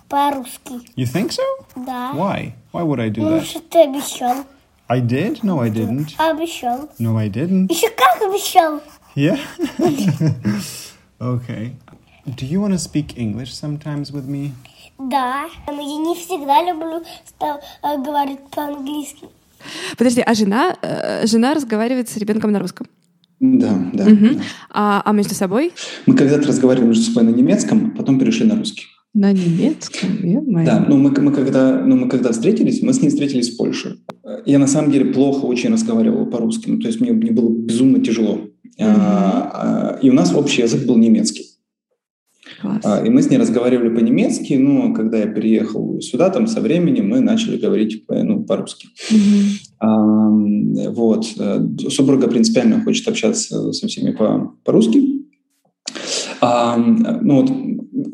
по-русски. 0.10 0.80
You 0.96 1.06
think 1.06 1.30
so? 1.32 1.44
Да. 1.76 2.12
Why? 2.16 2.54
Why 2.72 2.84
would 2.84 3.00
I 3.00 3.10
do 3.10 3.22
Ну, 3.22 3.38
that? 3.38 3.44
что 3.46 3.60
ты 3.60 3.84
обещал. 3.84 4.46
I 4.88 5.00
did? 5.02 5.42
No, 5.44 5.60
I 5.62 5.70
didn't. 5.70 6.16
Обещал. 6.18 6.90
No, 7.00 7.18
I 7.18 7.30
didn't. 7.30 7.72
Еще 7.72 7.90
как 7.90 8.22
обещал. 8.22 8.82
Yeah? 9.16 9.38
okay. 11.20 11.74
Do 12.26 12.46
you 12.46 12.62
want 12.62 12.74
to 12.74 12.80
speak 12.80 13.18
English 13.18 13.54
sometimes 13.54 14.12
with 14.12 14.28
me? 14.28 14.52
Да. 14.98 15.46
Но 15.68 15.74
я 15.74 15.98
не 15.98 16.16
всегда 16.16 16.64
люблю 16.64 17.04
э, 17.40 17.98
говорить 17.98 18.40
по-английски. 18.52 19.28
Подожди, 19.98 20.22
а 20.22 20.34
жена, 20.34 20.76
э, 20.82 21.26
жена 21.28 21.54
разговаривает 21.54 22.10
с 22.10 22.18
ребенком 22.18 22.52
на 22.52 22.60
русском? 22.60 22.88
Да, 23.46 23.92
да. 23.94 24.06
Да. 24.06 24.30
А, 24.70 25.02
а 25.04 25.12
между 25.12 25.36
собой? 25.36 25.74
Мы 26.06 26.16
когда-то 26.16 26.48
разговаривали 26.48 26.88
между 26.88 27.04
собой 27.04 27.24
на 27.24 27.36
немецком, 27.36 27.92
потом 27.92 28.18
перешли 28.18 28.46
на 28.46 28.56
русский. 28.56 28.86
На 29.14 29.34
немецком, 29.34 30.10
ё-моё. 30.24 30.66
Да, 30.66 30.86
но 30.88 30.98
мы, 30.98 31.12
мы, 31.12 31.32
когда, 31.34 31.84
ну, 31.86 31.98
мы 31.98 32.08
когда 32.08 32.32
встретились, 32.32 32.82
мы 32.82 32.94
с 32.94 33.02
ней 33.02 33.10
встретились 33.10 33.54
в 33.54 33.58
Польше. 33.58 33.98
Я 34.46 34.60
на 34.60 34.68
самом 34.68 34.92
деле 34.92 35.12
плохо 35.14 35.44
очень 35.46 35.74
разговаривал 35.74 36.26
по-русски, 36.28 36.70
ну, 36.70 36.80
то 36.80 36.88
есть 36.88 37.02
мне, 37.02 37.12
мне 37.12 37.32
было 37.32 37.50
безумно 37.50 38.00
тяжело. 38.00 38.40
А, 38.80 39.52
а, 39.54 40.00
и 40.02 40.10
у 40.10 40.14
нас 40.14 40.34
общий 40.34 40.62
язык 40.62 40.86
был 40.88 40.96
немецкий. 40.98 41.44
Класс. 42.62 42.82
А, 42.86 43.06
И 43.06 43.10
мы 43.10 43.22
с 43.22 43.30
ней 43.30 43.38
разговаривали 43.38 43.90
по-немецки, 43.90 44.54
но 44.54 44.94
когда 44.94 45.18
я 45.18 45.28
переехал 45.28 46.00
сюда, 46.02 46.30
там 46.30 46.48
со 46.48 46.62
временем 46.62 47.10
мы 47.10 47.20
начали 47.20 47.58
говорить 47.58 48.08
по- 48.08 48.24
ну, 48.24 48.44
по-русски. 48.44 48.88
Мгм. 49.12 49.20
Вот. 49.84 51.26
Э, 51.40 51.60
Супруга 51.90 52.28
принципиально 52.28 52.84
хочет 52.84 53.08
общаться 53.08 53.72
со 53.74 53.88
всеми 53.88 54.12
по- 54.12 54.54
по-русски. 54.64 55.24
А, 56.42 56.78
Ну 56.78 57.42
вот, 57.42 57.52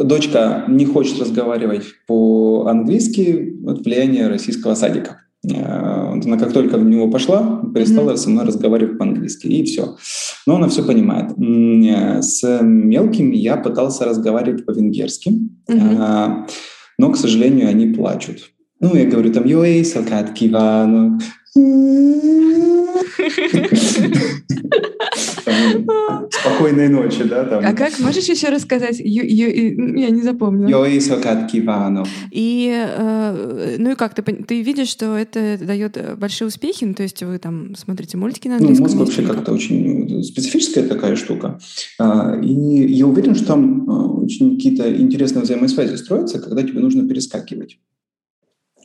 дочка 0.07 0.65
не 0.67 0.85
хочет 0.85 1.19
разговаривать 1.19 1.83
по-английски 2.07 3.55
от 3.67 3.85
влияния 3.85 4.27
российского 4.27 4.75
садика. 4.75 5.21
Э, 5.47 6.13
Она 6.25 6.38
как 6.38 6.51
только 6.53 6.77
в 6.77 6.83
него 6.83 7.09
пошла, 7.09 7.61
перестала 7.73 8.15
со 8.15 8.29
мной 8.29 8.45
разговаривать 8.45 8.97
по-английски, 8.97 9.47
и 9.47 9.63
все. 9.63 9.95
Но 10.47 10.55
она 10.55 10.67
все 10.67 10.83
понимает. 10.83 11.31
Э, 11.38 12.21
С 12.21 12.59
мелкими 12.61 13.35
я 13.35 13.57
пытался 13.57 14.05
разговаривать 14.05 14.65
по-венгерски, 14.65 15.31
а, 15.69 16.45
но, 16.97 17.11
к 17.11 17.17
сожалению, 17.17 17.69
они 17.69 17.93
плачут. 17.93 18.51
Ну, 18.79 18.95
я 18.95 19.05
говорю 19.05 19.31
там 19.33 19.45
«Йой, 19.45 19.83
салкат 19.83 20.33
кивану». 20.33 21.19
Там, 25.45 26.27
Спокойной 26.31 26.88
ночи, 26.89 27.24
да? 27.24 27.43
Там. 27.43 27.63
А 27.65 27.74
как 27.74 28.00
можешь 28.00 28.25
еще 28.27 28.50
рассказать? 28.50 29.00
Ю- 29.00 29.25
ю- 29.25 29.98
я 29.98 30.09
не 30.09 30.21
запомнила. 30.21 30.69
«Йой, 30.69 31.01
салкат 31.01 31.51
кивану». 31.51 32.05
И 32.31 32.71
э, 32.74 33.75
ну 33.79 33.91
и 33.91 33.95
как 33.95 34.13
ты 34.15 34.21
ты 34.21 34.62
видишь, 34.62 34.89
что 34.89 35.17
это 35.17 35.57
дает 35.62 35.98
э, 35.98 36.15
большие 36.15 36.48
успехи? 36.48 36.86
Ну, 36.86 36.93
то 36.93 37.03
есть 37.03 37.21
вы 37.24 37.38
там 37.39 37.75
смотрите 37.75 38.17
мультики 38.17 38.48
на 38.48 38.55
Ну, 38.59 38.59
английском? 38.67 38.83
мозг 38.86 38.95
вместе 38.98 39.21
вообще 39.21 39.33
как-то 39.33 39.51
очень 39.53 40.24
специфическая 40.24 40.88
такая 40.88 41.15
штука. 41.15 41.59
А, 42.00 42.39
И 42.41 42.93
я 42.93 43.07
уверен, 43.07 43.36
что 43.36 43.45
там 43.45 43.89
а, 43.89 44.07
очень 44.21 44.55
какие-то 44.55 44.93
интересные 44.95 45.43
взаимосвязи 45.43 45.95
строятся, 45.95 46.39
когда 46.39 46.62
тебе 46.63 46.79
нужно 46.79 47.07
перескакивать. 47.07 47.79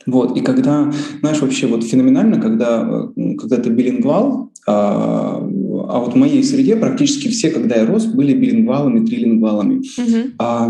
Вот, 0.05 0.37
и 0.37 0.41
когда, 0.41 0.91
знаешь, 1.21 1.41
вообще 1.41 1.67
вот 1.67 1.83
феноменально, 1.83 2.39
когда, 2.39 3.11
э, 3.15 3.35
когда 3.35 3.57
ты 3.57 3.69
билингвал, 3.69 4.51
а, 4.67 5.37
а 5.37 5.99
вот 5.99 6.13
в 6.13 6.17
моей 6.17 6.43
среде 6.43 6.75
практически 6.75 7.27
все, 7.27 7.49
когда 7.49 7.75
я 7.75 7.85
рос, 7.85 8.05
были 8.05 8.33
билингвалами, 8.33 9.05
трилингвалами. 9.05 9.81
Мгм. 9.97 10.33
А, 10.39 10.69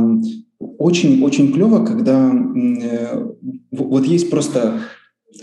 Очень, 0.78 1.22
очень 1.24 1.52
клево, 1.52 1.86
когда 1.86 2.32
э, 2.32 3.26
вот 3.72 4.06
есть 4.06 4.30
просто, 4.30 4.80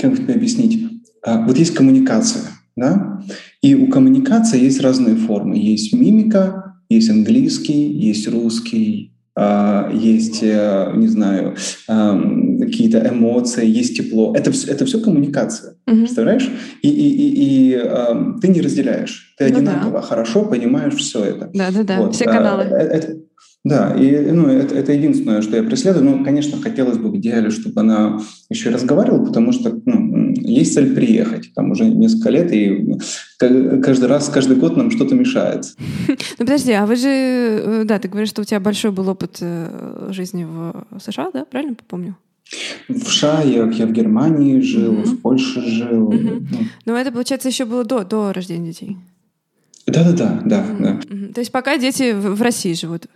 как 0.01 0.19
это 0.19 0.33
объяснить, 0.33 0.79
А, 1.25 1.47
вот 1.47 1.59
есть 1.59 1.75
коммуникация, 1.75 2.43
да, 2.77 3.23
и 3.63 3.75
у 3.75 3.87
коммуникации 3.89 4.65
есть 4.65 4.81
разные 4.81 5.17
формы. 5.17 5.57
Есть 5.57 5.93
мимика, 5.93 6.75
есть 6.89 7.11
английский, 7.11 7.93
есть 7.93 8.27
русский, 8.29 9.13
есть, 9.37 10.41
э, 10.43 10.93
не 10.95 11.09
знаю, 11.09 11.57
ам, 11.89 12.59
какие-то 12.59 12.99
эмоции, 13.09 13.67
есть 13.67 13.97
тепло. 13.97 14.35
Это 14.37 14.53
все, 14.53 14.71
это 14.71 14.85
все 14.85 15.01
коммуникация. 15.01 15.77
Мгм. 15.87 16.01
Представляешь? 16.01 16.49
И, 16.83 16.89
и, 16.89 17.09
и, 17.09 17.73
и, 17.73 17.75
ам, 17.77 18.39
ты 18.41 18.49
не 18.49 18.61
разделяешь. 18.61 19.35
Ты 19.39 19.47
Ну 19.49 19.51
да. 19.55 19.57
одинаково 19.59 20.03
хорошо 20.03 20.45
понимаешь 20.45 20.95
все 20.95 21.25
это. 21.25 21.51
Да-да-да, 21.55 22.01
Вот, 22.01 22.15
все 22.15 22.27
а, 22.27 22.33
каналы. 22.33 22.65
э- 22.65 22.77
это- 22.77 23.17
да, 23.65 23.95
и 23.95 24.31
ну, 24.33 24.49
это, 24.49 24.75
это 24.75 24.93
единственное, 24.93 25.41
что 25.41 25.57
я 25.57 25.63
преследую. 25.63 26.05
Ну, 26.05 26.25
конечно, 26.25 26.61
хотелось 26.61 26.99
бы 26.99 27.11
в 27.11 27.17
идеале, 27.19 27.51
чтобы 27.51 27.81
она 27.81 28.21
еще 28.51 28.71
разговаривала, 28.71 29.25
потому 29.25 29.53
что 29.53 29.81
ну, 29.87 30.33
есть 30.37 30.75
цель 30.75 30.95
приехать. 30.95 31.55
Там 31.55 31.71
уже 31.71 31.85
несколько 31.85 32.31
лет, 32.31 32.53
и 32.53 32.97
ка- 33.39 33.79
каждый 33.81 34.07
раз, 34.09 34.29
каждый 34.29 34.57
год 34.57 34.77
нам 34.77 34.91
что-то 34.91 35.15
мешает. 35.15 35.65
Ну 36.09 36.17
подожди, 36.47 36.73
а 36.73 36.87
вы 36.87 36.97
же, 36.97 37.09
э, 37.09 37.83
да, 37.85 37.99
ты 38.01 38.09
говоришь, 38.09 38.31
что 38.31 38.43
у 38.43 38.45
тебя 38.45 38.59
большой 38.59 38.91
был 38.91 39.09
опыт 39.09 39.39
э, 39.41 40.09
жизни 40.11 40.45
в 40.45 40.85
США, 41.01 41.31
да? 41.33 41.45
Правильно 41.45 41.77
помню? 41.89 42.17
В 42.89 42.99
США 43.09 43.43
я, 43.43 43.65
я 43.71 43.87
в 43.87 43.93
Германии 43.93 44.61
жил, 44.61 44.93
Мгм. 44.93 45.05
в 45.05 45.21
Польше 45.21 45.61
жил. 45.63 46.11
Мгм. 46.13 46.49
Ну, 46.51 46.59
Но 46.87 46.97
это, 46.99 47.13
получается, 47.13 47.49
еще 47.49 47.65
было 47.65 47.85
до, 47.85 48.05
до 48.05 48.33
рождения 48.33 48.69
детей. 48.73 48.97
Да-да-да, 49.87 50.41
да, 50.45 50.65
да, 50.81 51.01
Мгм. 51.09 51.33
То 51.33 51.41
есть 51.41 51.53
пока 51.53 51.79
дети 51.79 52.13
в 52.13 52.41
России 52.43 52.73
живут. 52.75 53.07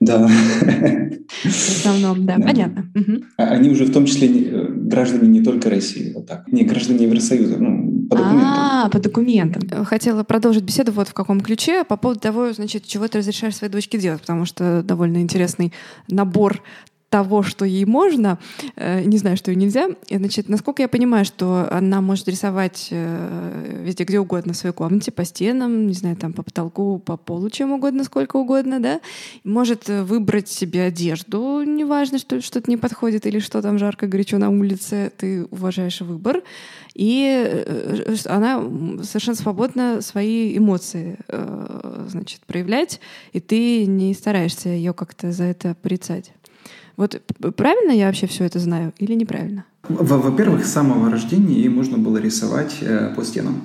Да. 0.00 0.28
В 0.28 1.68
основном, 1.68 2.26
да, 2.26 2.36
Да. 2.36 2.44
понятно. 2.44 2.92
А 3.36 3.44
Они 3.44 3.70
уже 3.70 3.84
в 3.84 3.92
том 3.92 4.06
числе 4.06 4.28
э, 4.28 4.66
граждане 4.68 5.28
не 5.28 5.42
только 5.42 5.70
России, 5.70 6.12
вот 6.14 6.26
так. 6.26 6.46
Не, 6.48 6.64
граждане 6.64 7.04
Евросоюза, 7.04 7.56
ну, 7.58 8.06
по 8.08 8.16
документам. 8.16 8.52
А, 8.54 8.88
по 8.90 8.98
документам. 8.98 9.84
Хотела 9.84 10.22
продолжить 10.22 10.64
беседу 10.64 10.92
вот 10.92 11.08
в 11.08 11.14
каком 11.14 11.40
ключе 11.40 11.84
по 11.84 11.96
поводу 11.96 12.20
того, 12.20 12.52
значит, 12.52 12.86
чего 12.86 13.08
ты 13.08 13.18
разрешаешь 13.18 13.56
своей 13.56 13.72
дочке 13.72 13.98
делать, 13.98 14.20
потому 14.20 14.44
что 14.44 14.82
довольно 14.82 15.18
интересный 15.18 15.72
набор 16.08 16.62
того, 17.12 17.42
что 17.42 17.66
ей 17.66 17.84
можно, 17.84 18.38
э, 18.74 19.02
не 19.04 19.18
знаю, 19.18 19.36
что 19.36 19.50
ей 19.50 19.56
нельзя. 19.58 19.88
И, 20.08 20.16
значит, 20.16 20.48
насколько 20.48 20.80
я 20.80 20.88
понимаю, 20.88 21.26
что 21.26 21.68
она 21.70 22.00
может 22.00 22.26
рисовать 22.26 22.88
э, 22.90 23.82
везде, 23.84 24.04
где 24.04 24.18
угодно, 24.18 24.54
в 24.54 24.56
своей 24.56 24.74
комнате, 24.74 25.10
по 25.12 25.22
стенам, 25.26 25.88
не 25.88 25.92
знаю, 25.92 26.16
там 26.16 26.32
по 26.32 26.42
потолку, 26.42 26.98
по 26.98 27.18
полу, 27.18 27.50
чем 27.50 27.72
угодно, 27.72 28.04
сколько 28.04 28.38
угодно, 28.38 28.80
да. 28.80 29.02
Может 29.44 29.90
э, 29.90 30.02
выбрать 30.04 30.48
себе 30.48 30.84
одежду, 30.84 31.62
неважно, 31.62 32.18
что 32.18 32.40
что-то 32.40 32.70
не 32.70 32.78
подходит 32.78 33.26
или 33.26 33.40
что 33.40 33.60
там 33.60 33.78
жарко, 33.78 34.06
горячо 34.06 34.38
на 34.38 34.48
улице, 34.48 35.12
ты 35.14 35.44
уважаешь 35.50 36.00
выбор. 36.00 36.42
И 36.94 37.64
она 38.26 38.62
совершенно 39.02 39.36
свободно 39.36 40.00
свои 40.02 40.56
эмоции 40.58 41.18
значит, 42.08 42.40
проявлять, 42.46 43.00
и 43.32 43.40
ты 43.40 43.86
не 43.86 44.12
стараешься 44.12 44.68
ее 44.68 44.92
как-то 44.92 45.32
за 45.32 45.44
это 45.44 45.74
порицать. 45.74 46.32
Вот 46.96 47.20
правильно 47.56 47.92
я 47.92 48.06
вообще 48.06 48.26
все 48.26 48.44
это 48.44 48.58
знаю 48.58 48.92
или 48.98 49.14
неправильно? 49.14 49.64
Во- 49.88 50.18
Во-первых, 50.18 50.64
с 50.64 50.72
самого 50.72 51.10
рождения 51.10 51.54
ей 51.54 51.68
можно 51.68 51.98
было 51.98 52.18
рисовать 52.18 52.78
э, 52.82 53.12
по 53.16 53.24
стенам. 53.24 53.62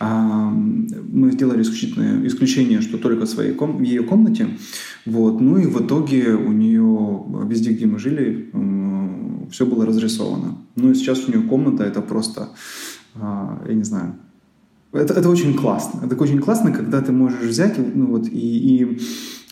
А, 0.00 0.50
мы 0.50 1.32
сделали 1.32 1.62
исключительное 1.62 2.26
исключение, 2.26 2.80
что 2.80 2.98
только 2.98 3.26
в, 3.26 3.28
своей 3.28 3.52
ком- 3.52 3.82
ее 3.82 4.02
комнате. 4.02 4.48
Вот. 5.06 5.40
Ну 5.40 5.58
и 5.58 5.66
в 5.66 5.80
итоге 5.82 6.34
у 6.34 6.52
нее 6.52 7.24
везде, 7.46 7.72
где 7.72 7.86
мы 7.86 7.98
жили, 7.98 8.50
все 9.50 9.66
было 9.66 9.84
разрисовано. 9.86 10.58
Ну 10.76 10.90
и 10.90 10.94
сейчас 10.94 11.26
у 11.28 11.32
нее 11.32 11.42
комната 11.42 11.84
это 11.84 12.00
просто, 12.00 12.50
а, 13.14 13.62
я 13.68 13.74
не 13.74 13.84
знаю, 13.84 14.14
это, 14.92 15.14
это 15.14 15.28
очень 15.28 15.54
классно. 15.54 16.00
Это 16.06 16.16
очень 16.16 16.38
классно, 16.40 16.72
когда 16.72 17.00
ты 17.02 17.12
можешь 17.12 17.40
взять 17.42 17.76
ну, 17.94 18.06
вот, 18.06 18.28
и, 18.28 18.30
и 18.32 19.00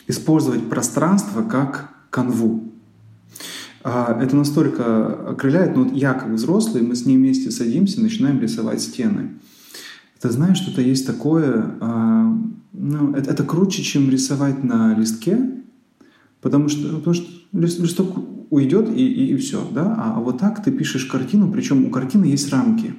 использовать 0.07 0.69
пространство 0.69 1.43
как 1.43 1.91
канву. 2.11 2.66
А, 3.89 4.21
Это 4.21 4.35
настолько 4.35 5.31
окрыляет, 5.31 5.77
но 5.77 5.85
вот 5.85 5.93
я 5.93 6.13
как 6.13 6.31
взрослый, 6.31 6.83
мы 6.83 6.97
с 6.97 7.07
ней 7.07 7.17
вместе 7.17 7.53
садимся, 7.53 8.01
начинаем 8.01 8.41
рисовать 8.41 8.83
стены. 8.83 9.35
Ты 10.21 10.31
знаешь, 10.31 10.57
что-то 10.57 10.81
есть 10.81 11.07
такое, 11.07 11.77
а, 11.81 12.37
ну, 12.73 13.15
это, 13.15 13.31
это 13.31 13.45
круче, 13.45 13.85
чем 13.85 14.11
рисовать 14.11 14.65
на 14.65 14.93
листке, 14.99 15.63
потому 16.41 16.69
что, 16.69 16.97
потому 16.97 17.15
что 17.15 17.31
лист- 17.53 17.79
листок 17.79 18.19
уйдет 18.51 18.89
и, 18.89 19.07
и, 19.07 19.35
и 19.35 19.37
все, 19.37 19.65
да, 19.73 19.95
а 19.97 20.19
вот 20.19 20.39
так 20.39 20.65
ты 20.65 20.73
пишешь 20.73 21.05
картину, 21.05 21.53
причем 21.53 21.87
у 21.87 21.91
картины 21.91 22.25
есть 22.25 22.53
рамки, 22.53 22.93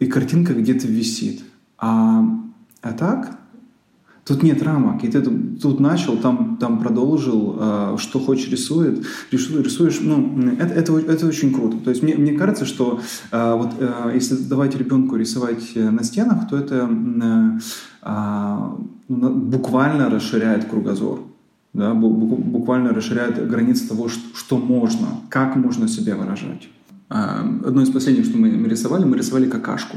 и 0.00 0.06
картинка 0.06 0.54
где-то 0.54 0.88
висит. 0.88 1.44
А, 1.78 2.24
а 2.82 2.92
так 2.94 3.38
Тут 4.26 4.42
нет 4.42 4.60
рамок, 4.60 5.04
и 5.04 5.08
ты 5.08 5.22
тут 5.22 5.78
начал, 5.78 6.16
там, 6.16 6.56
там 6.56 6.80
продолжил, 6.80 7.56
э, 7.60 7.96
что 7.98 8.18
хочешь 8.18 8.50
рисует, 8.50 9.06
рисуешь, 9.30 9.64
рисуешь 9.64 10.00
ну, 10.00 10.50
это, 10.58 10.74
это, 10.74 10.98
это 10.98 11.26
очень 11.28 11.54
круто. 11.54 11.76
То 11.76 11.90
есть 11.90 12.02
мне, 12.02 12.16
мне 12.16 12.32
кажется, 12.32 12.64
что 12.64 13.00
э, 13.30 13.54
вот 13.54 13.74
э, 13.78 14.10
если 14.14 14.34
давать 14.34 14.74
ребенку 14.74 15.14
рисовать 15.14 15.76
на 15.76 16.02
стенах, 16.02 16.48
то 16.48 16.56
это 16.56 16.90
буквально 19.08 20.10
расширяет 20.10 20.64
кругозор, 20.64 21.20
да, 21.72 21.94
буквально 21.94 22.90
расширяет 22.90 23.48
границы 23.48 23.88
того, 23.88 24.08
что 24.08 24.58
можно, 24.58 25.06
как 25.28 25.54
можно 25.56 25.88
себя 25.88 26.16
выражать. 26.16 26.68
Одно 27.08 27.82
из 27.82 27.90
последних, 27.90 28.24
что 28.24 28.38
мы 28.38 28.50
рисовали, 28.68 29.04
мы 29.04 29.16
рисовали 29.16 29.48
какашку. 29.48 29.96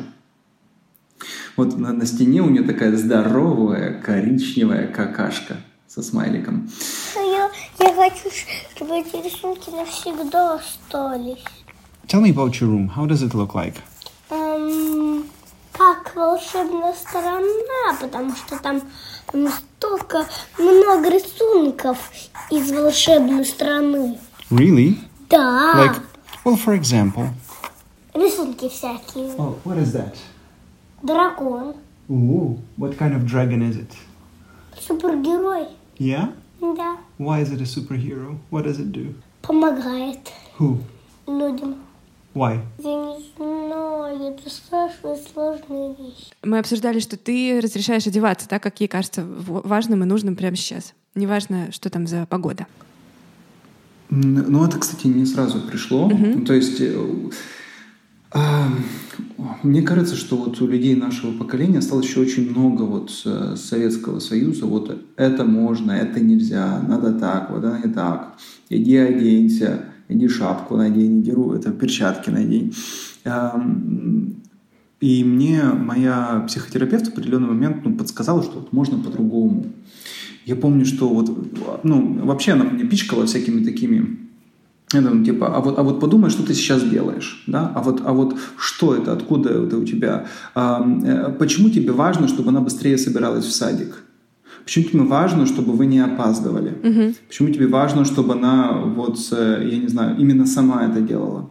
Вот 1.60 1.78
на, 1.78 1.91
на 1.91 2.06
стене 2.06 2.41
у 2.41 2.50
нее 2.50 2.63
такая 2.63 2.95
здоровая 2.95 4.02
коричневая 4.02 4.88
какашка 4.88 5.58
со 5.89 6.02
смайликом. 6.02 6.69
Я, 7.17 7.52
я 7.80 7.93
хочу, 7.93 8.30
чтобы 8.74 9.00
эти 9.00 9.17
рисунки 9.17 9.69
навсегда 9.69 10.54
остались. 10.54 11.43
Tell 12.08 12.22
me 12.22 12.34
about 12.34 12.62
your 12.62 12.69
room. 12.69 12.89
How 12.95 13.06
does 13.06 13.22
it 13.24 13.34
look 13.34 13.56
like? 13.56 13.76
Um, 14.30 15.26
как 15.74 16.15
волшебная 16.15 16.93
страна, 16.93 17.98
потому 18.00 18.34
что 18.38 18.58
там, 18.60 18.82
там 19.30 19.50
столько 19.50 20.26
много 20.58 21.10
рисунков 21.10 21.98
из 22.50 22.72
волшебной 22.72 23.43
страны. 23.43 24.17
Really? 24.50 24.98
Да. 25.30 25.74
Like, 25.76 26.02
well, 26.45 26.56
for 26.56 26.74
example. 26.74 27.28
Рисунки 28.13 28.69
всякие. 28.69 29.36
Oh, 29.38 29.58
what 29.65 29.78
is 29.78 29.91
that? 29.91 30.15
Дракон. 31.04 31.76
Ooh, 32.10 32.58
what 32.78 32.98
kind 32.98 33.14
of 33.16 33.26
dragon 33.26 33.62
is 33.62 33.78
it? 33.78 33.92
Супергерой. 34.80 35.68
Yeah? 35.98 36.30
Да. 36.62 36.98
Why 37.18 37.42
is 37.42 37.52
it 37.52 37.62
a 37.62 37.66
superhero? 37.66 38.38
What 38.50 38.64
does 38.66 38.80
it 38.80 38.92
do? 38.92 39.14
Помогает 39.42 40.20
Who? 40.58 40.80
людям. 41.28 41.76
Why? 42.36 42.60
Я 42.78 42.96
не 42.96 43.26
знаю, 43.36 44.34
это 44.34 44.50
спрашиваю 44.50 45.18
сложные 45.18 45.96
вещи. 45.96 46.32
Мы 46.44 46.60
обсуждали, 46.60 47.00
что 47.00 47.18
ты 47.18 47.60
разрешаешь 47.62 48.06
одеваться 48.08 48.48
так, 48.48 48.62
как 48.62 48.80
ей 48.82 48.88
кажется 48.88 49.26
важным 49.26 50.04
и 50.04 50.06
нужным 50.06 50.36
прямо 50.36 50.56
сейчас. 50.56 50.94
Неважно, 51.16 51.72
что 51.72 51.90
там 51.90 52.08
за 52.08 52.26
погода. 52.28 52.68
Ну, 54.10 54.66
это, 54.66 54.80
кстати, 54.80 55.08
не 55.08 55.26
сразу 55.26 55.62
пришло. 55.62 56.08
Мгм. 56.08 56.46
То 56.46 56.54
есть 56.54 56.80
э, 56.80 57.06
мне 59.63 59.82
кажется, 59.82 60.15
что 60.15 60.38
вот 60.38 60.62
у 60.62 60.68
людей 60.68 60.96
нашего 60.96 61.32
поколения 61.32 61.80
осталось 61.80 62.06
еще 62.06 62.20
очень 62.22 62.50
много 62.52 62.84
вот 62.84 63.12
с 63.12 63.56
Советского 63.56 64.20
Союза. 64.20 64.65
Вот 64.65 64.96
это 65.15 65.44
можно, 65.46 65.92
это 65.92 66.20
нельзя, 66.20 66.82
надо 66.88 67.13
так, 67.13 67.50
вот 67.50 67.63
это 67.63 67.88
не 67.88 67.94
так. 67.94 68.36
Иди 68.70 68.96
оденься, 68.98 69.86
иди 70.08 70.28
шапку 70.28 70.78
надень, 70.78 71.22
иди 71.22 71.32
это 71.32 71.72
перчатки 71.72 72.30
надень. 72.30 72.74
Ам, 73.26 74.36
И 75.02 75.24
мне 75.24 75.63
моя 75.63 76.46
психотерапевт 76.48 77.08
в 77.08 77.10
определенный 77.10 77.48
момент 77.48 77.84
ну, 77.84 77.96
подсказала, 77.96 78.44
что 78.44 78.60
вот 78.60 78.74
можно 78.74 79.00
по-другому. 79.00 79.65
Я 80.46 80.56
помню, 80.56 80.86
что 80.86 81.10
вот, 81.10 81.84
ну, 81.84 82.26
вообще 82.26 82.54
она 82.54 82.65
мне 82.65 82.84
пичкала 82.84 83.26
всякими 83.26 83.63
такими 83.63 84.29
я 84.93 85.02
думаю, 85.02 85.23
типа, 85.23 85.56
а 85.56 85.60
вот, 85.60 85.78
а 85.78 85.84
вот 85.84 85.99
подумай, 85.99 86.32
что 86.32 86.43
ты 86.43 86.54
сейчас 86.54 86.84
делаешь, 86.84 87.43
да? 87.45 87.71
А 87.75 87.82
вот, 87.82 88.02
а 88.04 88.12
вот 88.12 88.36
что 88.58 88.95
это, 88.95 89.13
откуда 89.13 89.49
это 89.49 89.78
у 89.78 89.86
тебя? 89.86 90.25
А, 90.56 90.82
почему 91.38 91.69
тебе 91.69 91.91
важно, 91.91 92.28
чтобы 92.28 92.49
она 92.49 92.62
быстрее 92.62 92.97
собиралась 92.97 93.45
в 93.45 93.52
садик? 93.52 94.04
Почему 94.63 94.86
тебе 94.86 95.04
важно, 95.04 95.45
чтобы 95.45 95.73
вы 95.73 95.86
не 95.86 95.99
опаздывали? 95.99 96.75
Мгм. 96.84 97.15
Почему 97.28 97.49
тебе 97.49 97.67
важно, 97.67 98.04
чтобы 98.06 98.34
она 98.34 98.71
вот, 98.71 99.17
э, 99.32 99.67
я 99.71 99.78
не 99.78 99.88
знаю, 99.88 100.17
именно 100.17 100.45
сама 100.45 100.86
это 100.86 101.02
делала? 101.02 101.49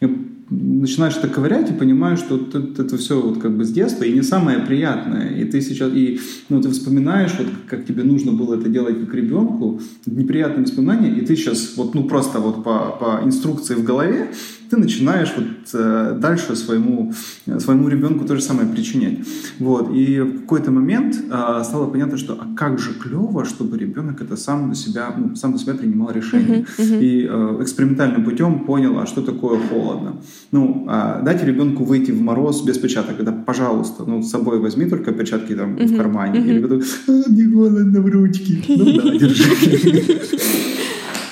И 0.00 0.35
начинаешь 0.48 1.16
это 1.16 1.28
ковырять 1.28 1.70
и 1.70 1.74
понимаешь, 1.74 2.20
что 2.20 2.36
это, 2.36 2.82
это 2.82 2.96
все 2.96 3.20
вот 3.20 3.38
как 3.38 3.56
бы 3.56 3.64
с 3.64 3.72
детства 3.72 4.04
и 4.04 4.12
не 4.12 4.22
самое 4.22 4.60
приятное. 4.60 5.30
И 5.30 5.44
ты 5.44 5.60
сейчас, 5.60 5.90
и 5.92 6.20
ну, 6.48 6.62
ты 6.62 6.70
вспоминаешь, 6.70 7.32
вот 7.38 7.48
как 7.68 7.84
тебе 7.84 8.04
нужно 8.04 8.32
было 8.32 8.54
это 8.54 8.68
делать 8.68 9.00
как 9.00 9.14
ребенку, 9.14 9.80
неприятные 10.06 10.64
воспоминания, 10.64 11.10
и 11.10 11.24
ты 11.24 11.34
сейчас 11.36 11.74
вот 11.76 11.94
ну 11.94 12.04
просто 12.04 12.38
вот 12.38 12.62
по, 12.62 12.96
по 13.00 13.20
инструкции 13.24 13.74
в 13.74 13.84
голове 13.84 14.30
ты 14.70 14.76
начинаешь 14.76 15.32
вот 15.36 15.46
э, 15.74 16.18
дальше 16.20 16.56
своему, 16.56 17.12
своему 17.58 17.88
ребенку 17.88 18.24
то 18.24 18.34
же 18.34 18.42
самое 18.42 18.68
причинять. 18.68 19.18
Вот. 19.58 19.94
И 19.94 20.20
в 20.20 20.40
какой-то 20.40 20.70
момент 20.70 21.16
э, 21.16 21.62
стало 21.64 21.86
понятно, 21.86 22.16
что 22.16 22.34
а 22.34 22.54
как 22.56 22.78
же 22.78 22.92
клево, 22.94 23.44
чтобы 23.44 23.78
ребенок 23.78 24.20
это 24.20 24.36
сам 24.36 24.66
для 24.66 24.74
себя, 24.74 25.14
ну, 25.16 25.36
сам 25.36 25.52
для 25.52 25.60
себя 25.60 25.74
принимал 25.74 26.10
решение. 26.10 26.66
И 26.78 27.26
э, 27.28 27.58
экспериментальным 27.60 28.24
путем 28.24 28.64
понял, 28.64 28.98
а 28.98 29.06
что 29.06 29.22
такое 29.22 29.58
холодно. 29.68 30.16
Ну, 30.52 30.86
а 30.88 31.20
дайте 31.22 31.44
ребенку 31.46 31.84
выйти 31.84 32.12
в 32.12 32.20
мороз 32.22 32.62
без 32.62 32.78
перчаток. 32.78 33.20
Это, 33.20 33.32
пожалуйста, 33.32 34.04
ну, 34.06 34.22
с 34.22 34.30
собой 34.30 34.58
возьми 34.58 34.86
только 34.86 35.12
перчатки 35.12 35.54
там 35.54 35.76
в 35.76 35.96
кармане. 35.96 36.40
И 36.40 36.52
ребенок, 36.52 36.84
а, 37.08 37.12
мне 37.28 37.48
холодно 37.48 38.00
в 38.00 38.06
ручки. 38.06 38.62
Ну 38.68 38.84
да, 38.84 39.18
держи. 39.18 40.20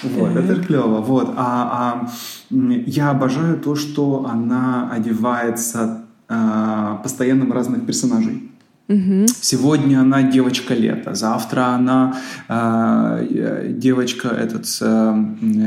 Вот, 0.03 0.37
это 0.37 0.57
клево. 0.57 1.01
Вот. 1.01 1.31
А, 1.37 2.07
а, 2.07 2.11
я 2.51 3.11
обожаю 3.11 3.57
то, 3.59 3.75
что 3.75 4.27
она 4.29 4.91
одевается 4.93 6.05
а, 6.29 6.97
постоянно 7.03 7.47
в 7.47 7.53
разных 7.53 7.87
персонажей. 7.87 8.51
Сегодня 8.87 10.01
она 10.01 10.23
девочка 10.23 10.75
лета, 10.75 11.15
завтра 11.15 11.69
она 11.69 12.21
а, 12.49 13.19
э, 13.19 13.73
девочка 13.73 14.29
этот 14.29 14.67
э, 14.79 15.25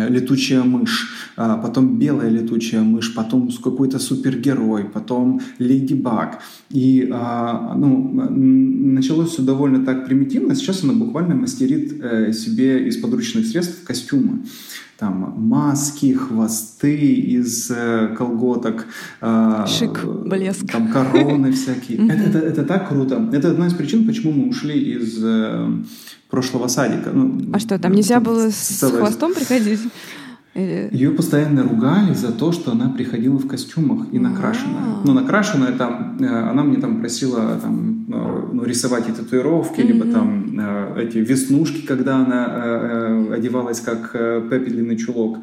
летучая 0.09 0.61
мышь, 0.61 1.31
а, 1.35 1.57
потом 1.57 1.97
белая 1.97 2.29
летучая 2.29 2.81
мышь, 2.81 3.15
потом 3.15 3.49
какой-то 3.51 3.97
супергерой, 3.97 4.83
потом 4.83 5.41
леди 5.57 5.95
баг. 5.95 6.43
И 6.69 7.09
а, 7.11 7.73
ну, 7.75 7.97
началось 8.29 9.31
все 9.31 9.41
довольно 9.41 9.83
так 9.83 10.05
примитивно. 10.05 10.53
Сейчас 10.53 10.83
она 10.83 10.93
буквально 10.93 11.33
мастерит 11.33 11.99
э, 11.99 12.33
себе 12.33 12.87
из 12.87 12.97
подручных 12.97 13.47
средств 13.47 13.83
костюмы. 13.83 14.43
Там 14.97 15.35
маски, 15.37 16.13
хвосты 16.13 16.95
из 16.95 17.69
э, 17.69 18.15
колготок, 18.17 18.87
Шик, 19.67 20.03
блеск. 20.03 20.71
там 20.71 20.91
короны 20.91 21.51
всякие. 21.51 22.07
Это, 22.07 22.23
это, 22.23 22.39
это 22.39 22.63
так 22.63 22.89
круто. 22.89 23.29
Это 23.31 23.51
одна 23.51 23.67
из 23.67 23.73
причин, 23.73 24.07
почему 24.07 24.31
мы 24.31 24.49
ушли 24.49 24.95
из 24.95 25.19
э, 25.23 25.69
прошлого 26.31 26.67
садика. 26.67 27.11
Ну, 27.13 27.39
А 27.53 27.59
что, 27.59 27.77
там 27.77 27.91
нельзя 27.91 28.19
было 28.19 28.49
с 28.49 28.79
хвостом 28.89 29.35
приходить? 29.35 29.81
Или- 30.57 30.89
Ее 30.91 31.11
постоянно 31.11 31.63
ругали 31.63 32.13
за 32.13 32.31
то, 32.31 32.51
что 32.51 32.71
она 32.71 32.89
приходила 32.89 33.37
в 33.37 33.47
костюмах 33.47 34.07
и 34.11 34.19
накрашенная. 34.19 34.81
А. 34.81 35.01
Ну, 35.05 35.13
накрашенная 35.13 35.71
там, 35.73 36.17
э, 36.19 36.49
она 36.51 36.63
мне 36.63 36.77
там 36.77 36.99
просила 36.99 37.59
там, 37.61 38.05
э, 38.09 38.49
ну, 38.53 38.63
рисовать 38.63 39.07
и 39.09 39.11
татуировки, 39.11 39.81
либо 39.81 40.05
там 40.05 40.59
э, 40.59 41.03
эти 41.03 41.19
веснушки, 41.19 41.85
когда 41.85 42.15
она 42.17 42.45
э, 42.49 43.29
э, 43.29 43.33
одевалась 43.35 43.81
как 43.81 44.11
э, 44.15 44.47
Пеппи 44.49 44.71
длинный 44.71 44.97
чулок, 44.97 45.37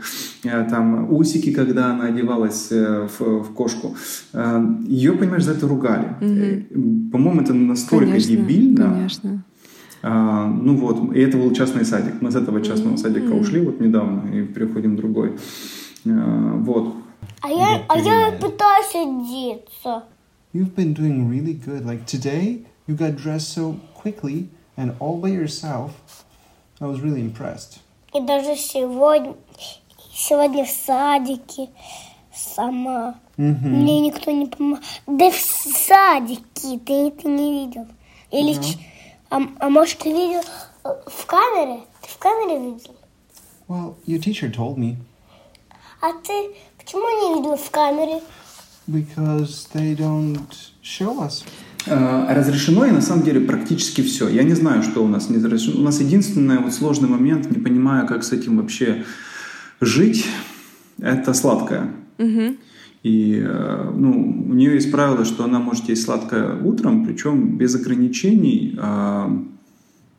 э, 0.45 0.65
там 0.71 1.13
усики, 1.13 1.53
когда 1.53 1.93
она 1.93 2.05
одевалась 2.07 2.69
э, 2.73 3.07
в, 3.19 3.43
в 3.45 3.53
кошку. 3.55 3.95
Э, 4.33 4.61
Ее, 4.89 5.13
понимаешь, 5.13 5.45
за 5.45 5.53
это 5.53 5.69
ругали. 5.69 6.09
Э, 6.21 6.61
По-моему, 7.13 7.41
это 7.43 7.55
настолько 7.55 8.07
Конечно, 8.07 8.31
дебильно. 8.37 8.85
Конечно. 8.95 9.45
А, 10.07 10.47
ну 10.47 10.77
вот, 10.77 11.15
и 11.17 11.21
это 11.21 11.39
был 11.39 11.51
частный 11.55 11.85
садик. 11.87 12.21
Мы 12.21 12.31
с 12.31 12.35
этого 12.37 12.61
частного 12.63 12.97
садика 12.99 13.27
Мгм. 13.29 13.41
ушли 13.41 13.61
вот 13.65 13.81
недавно 13.81 14.29
и 14.31 14.45
переходим 14.45 14.95
в 14.95 14.97
другой. 14.97 15.39
А, 16.07 16.57
вот. 16.59 16.95
А 17.41 17.49
я, 17.49 17.83
а 17.89 17.99
я 17.99 18.33
пытаюсь 18.33 18.95
одеться. 18.95 20.05
You've 20.53 20.75
been 20.75 20.95
doing 20.95 21.29
really 21.31 21.55
good. 21.55 21.85
Like 21.87 22.05
today, 22.07 22.65
you 22.87 22.95
got 22.97 23.17
dressed 23.17 23.49
so 23.49 23.77
quickly 23.95 24.49
and 24.77 24.93
all 25.01 25.17
by 25.19 25.31
yourself. 25.31 25.93
I 26.81 26.87
was 26.87 27.01
really 27.01 27.23
impressed. 27.23 27.79
И 28.13 28.21
даже 28.21 28.57
сегодня, 28.57 29.35
сегодня 30.13 30.65
в 30.67 30.69
садике 30.69 31.71
сама. 32.35 33.15
Мне 33.39 34.01
никто 34.01 34.31
не 34.31 34.47
помог. 34.47 34.81
Да 35.07 35.31
в 35.31 35.35
садике 35.41 36.79
ты 36.85 36.93
это 37.09 37.27
не 37.29 37.65
видел. 37.67 37.87
Или 38.31 38.53
ч- 38.55 38.79
а, 39.35 39.43
а 39.59 39.69
может 39.69 39.99
ты 39.99 40.13
видел 40.13 40.43
э, 40.85 40.89
в 41.07 41.27
камере? 41.27 41.81
Ты 42.03 42.09
в 42.09 42.19
камере 42.19 42.59
видел? 42.59 42.95
Well, 43.69 43.95
your 44.07 44.21
teacher 44.21 44.51
told 44.53 44.77
me 44.77 44.97
А 46.01 46.13
ты 46.23 46.55
почему 46.79 47.03
не 47.03 47.41
видел 47.41 47.57
в 47.57 47.71
камере? 47.71 48.21
because 48.87 49.69
they 49.73 49.97
don't 49.97 50.53
show 50.83 51.19
us. 51.21 51.43
разрешено 51.87 52.85
и 52.85 52.91
на 52.91 53.01
самом 53.01 53.25
деле 53.25 53.41
практически 53.41 54.03
все. 54.03 54.29
Я 54.29 54.43
не 54.43 54.55
знаю, 54.55 54.83
что 54.83 55.03
у 55.03 55.09
нас 55.09 55.31
не 55.31 55.37
разрешено. 55.37 55.81
У 55.81 55.83
нас 55.85 56.01
единственный 56.01 56.59
вот 56.59 56.73
сложный 56.73 57.09
момент, 57.09 57.51
не 57.51 57.59
понимаю, 57.63 58.07
как 58.07 58.25
с 58.25 58.33
этим 58.33 58.59
вообще 58.59 59.05
жить, 59.81 60.27
это 60.99 61.35
сладкое. 61.35 61.93
Мгм. 62.19 62.59
И 63.05 63.39
э, 63.39 63.93
ну, 63.95 64.47
у 64.49 64.55
нее 64.55 64.75
есть 64.75 64.91
правило, 64.91 65.27
что 65.27 65.45
она 65.45 65.61
может 65.61 65.91
есть 65.91 66.03
сладкое 66.03 66.59
утром, 66.61 67.05
причем 67.05 67.59
без 67.59 67.75
ограничений. 67.75 68.77
а, 68.79 69.31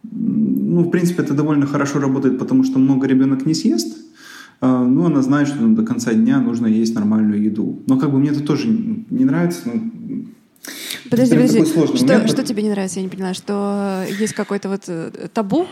ну, 0.04 0.84
в 0.84 0.92
принципе, 0.92 1.24
это 1.24 1.34
довольно 1.34 1.66
хорошо 1.66 2.00
работает, 2.00 2.38
потому 2.38 2.64
что 2.64 2.78
много 2.78 3.08
ребенок 3.08 3.46
не 3.46 3.56
съест, 3.56 3.98
а, 4.62 4.84
ну, 4.84 5.06
она 5.06 5.24
знает, 5.24 5.48
что 5.48 5.68
до 5.68 5.84
конца 5.84 6.14
дня 6.14 6.40
нужно 6.40 6.68
есть 6.68 6.94
нормальную 6.94 7.42
еду. 7.42 7.82
Но 7.88 7.98
как 7.98 8.12
бы 8.12 8.20
мне 8.20 8.30
это 8.30 8.44
тоже 8.44 8.68
не 8.68 9.26
нравится, 9.26 9.62
ну, 9.66 9.92
Подожди, 11.10 11.36
подожди. 11.36 11.66
Что, 11.66 12.28
что 12.28 12.44
тебе 12.44 12.64
не 12.64 12.70
нравится? 12.70 13.00
Я 13.00 13.04
не 13.04 13.10
поняла, 13.10 13.34
что 13.34 14.06
есть 14.20 14.34
какой-то 14.34 14.70
вот 14.70 14.84
э, 14.88 15.28
табу? 15.34 15.68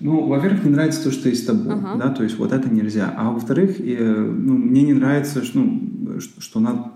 Ну, 0.00 0.26
во-первых, 0.26 0.64
не 0.64 0.70
нравится 0.70 1.04
то, 1.04 1.10
что 1.10 1.28
есть 1.28 1.46
табу, 1.46 1.70
ага. 1.70 1.96
да, 1.96 2.08
то 2.10 2.22
есть 2.22 2.38
вот 2.38 2.52
это 2.52 2.68
нельзя. 2.68 3.14
А 3.16 3.30
во-вторых, 3.30 3.76
ну, 3.78 4.56
мне 4.56 4.82
не 4.82 4.92
нравится, 4.92 5.44
что, 5.44 5.58
ну, 5.58 6.20
что 6.38 6.60
надо 6.60 6.90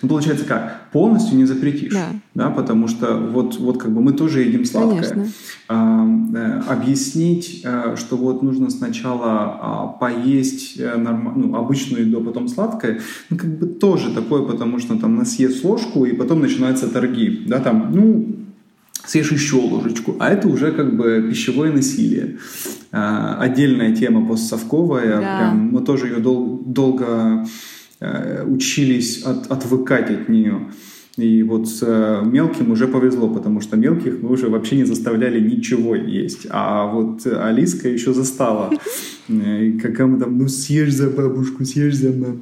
ну, 0.00 0.08
получается 0.08 0.44
как? 0.44 0.90
Полностью 0.92 1.36
не 1.36 1.44
запретишь, 1.44 1.92
да, 1.92 2.08
да 2.34 2.50
потому 2.50 2.88
что 2.88 3.16
вот, 3.16 3.58
вот 3.58 3.78
как 3.78 3.90
бы 3.90 4.00
мы 4.00 4.12
тоже 4.12 4.42
едим 4.42 4.64
сладкое. 4.64 5.28
А, 5.68 6.06
э, 6.34 6.60
объяснить, 6.68 7.62
э, 7.64 7.96
что 7.96 8.16
вот 8.16 8.42
нужно 8.42 8.70
сначала 8.70 9.58
а, 9.60 9.86
поесть 9.98 10.78
э, 10.78 10.96
норм... 10.96 11.32
ну, 11.36 11.56
обычную 11.56 12.06
еду, 12.06 12.20
а 12.20 12.24
потом 12.24 12.48
сладкое, 12.48 13.00
ну, 13.30 13.36
как 13.36 13.58
бы 13.58 13.66
тоже 13.66 14.12
такое, 14.12 14.42
потому 14.42 14.78
что 14.78 14.98
там 14.98 15.16
на 15.16 15.24
съест 15.24 15.64
ложку, 15.64 16.04
и 16.04 16.12
потом 16.12 16.40
начинаются 16.40 16.88
торги, 16.88 17.44
да, 17.46 17.58
там, 17.58 17.90
ну, 17.92 18.31
съешь 19.04 19.32
еще 19.32 19.56
ложечку, 19.56 20.16
а 20.18 20.30
это 20.30 20.48
уже 20.48 20.72
как 20.72 20.96
бы 20.96 21.26
пищевое 21.28 21.72
насилие. 21.72 22.38
А, 22.90 23.38
отдельная 23.40 23.94
тема 23.94 24.26
постсовковая, 24.26 25.20
да. 25.20 25.38
прям 25.38 25.70
мы 25.72 25.80
тоже 25.82 26.08
ее 26.08 26.18
дол- 26.18 26.62
долго 26.64 27.46
Э, 28.04 28.44
учились 28.44 29.22
от, 29.22 29.48
отвыкать 29.48 30.10
от 30.10 30.28
нее. 30.28 30.66
И 31.16 31.44
вот 31.44 31.68
с 31.68 31.82
э, 31.82 32.22
мелким 32.24 32.72
уже 32.72 32.88
повезло, 32.88 33.28
потому 33.28 33.60
что 33.60 33.76
мелких 33.76 34.20
мы 34.20 34.32
уже 34.32 34.48
вообще 34.48 34.74
не 34.74 34.84
заставляли 34.84 35.38
ничего 35.38 35.94
есть. 35.94 36.48
А 36.50 36.86
вот 36.86 37.24
Алиска 37.24 37.88
еще 37.88 38.12
застала. 38.12 38.70
Э, 39.28 39.78
как 39.80 40.00
мы 40.00 40.18
там, 40.18 40.36
ну 40.36 40.48
съешь 40.48 40.92
за 40.92 41.08
бабушку, 41.08 41.64
съешь 41.64 41.94
за 41.94 42.10
маму. 42.10 42.40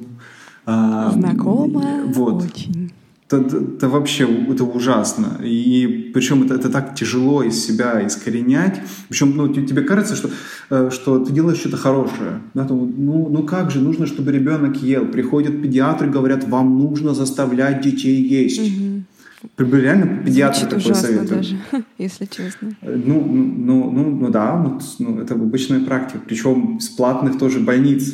А, 0.65 1.11
Знакомо 1.11 2.05
вот. 2.07 2.43
очень 2.43 2.91
это, 3.37 3.57
это 3.57 3.89
вообще 3.89 4.27
это 4.49 4.63
ужасно. 4.63 5.39
И 5.43 6.11
причем 6.13 6.43
это, 6.43 6.55
это 6.55 6.69
так 6.69 6.95
тяжело 6.95 7.43
из 7.43 7.63
себя 7.63 8.05
искоренять. 8.05 8.81
Причем 9.09 9.35
ну, 9.35 9.47
тебе 9.53 9.81
кажется, 9.81 10.15
что, 10.15 10.29
э, 10.69 10.89
что 10.91 11.19
ты 11.19 11.33
делаешь 11.33 11.59
что-то 11.59 11.77
хорошее. 11.77 12.41
Да? 12.53 12.65
Ну, 12.69 13.29
ну 13.29 13.43
как 13.43 13.71
же, 13.71 13.79
нужно, 13.79 14.05
чтобы 14.05 14.31
ребенок 14.31 14.77
ел. 14.77 15.05
Приходят 15.05 15.61
педиатры, 15.61 16.09
говорят, 16.09 16.47
вам 16.47 16.77
нужно 16.77 17.13
заставлять 17.13 17.81
детей 17.81 18.21
есть. 18.21 18.61
Угу. 18.61 18.90
Реально 19.57 20.23
педиатры 20.23 20.69
Звучит 20.69 20.83
такой 20.83 20.95
советуют. 20.95 21.29
даже, 21.29 21.57
если 21.97 22.25
честно. 22.25 22.75
Ну, 22.81 23.25
ну, 23.25 23.91
ну, 23.91 24.09
ну 24.09 24.29
да, 24.29 24.55
ну, 24.57 24.79
ну, 24.99 25.21
это 25.21 25.33
обычная 25.33 25.79
практика. 25.79 26.19
Причем 26.25 26.79
с 26.79 26.89
платных 26.89 27.37
тоже 27.37 27.59
больниц 27.59 28.13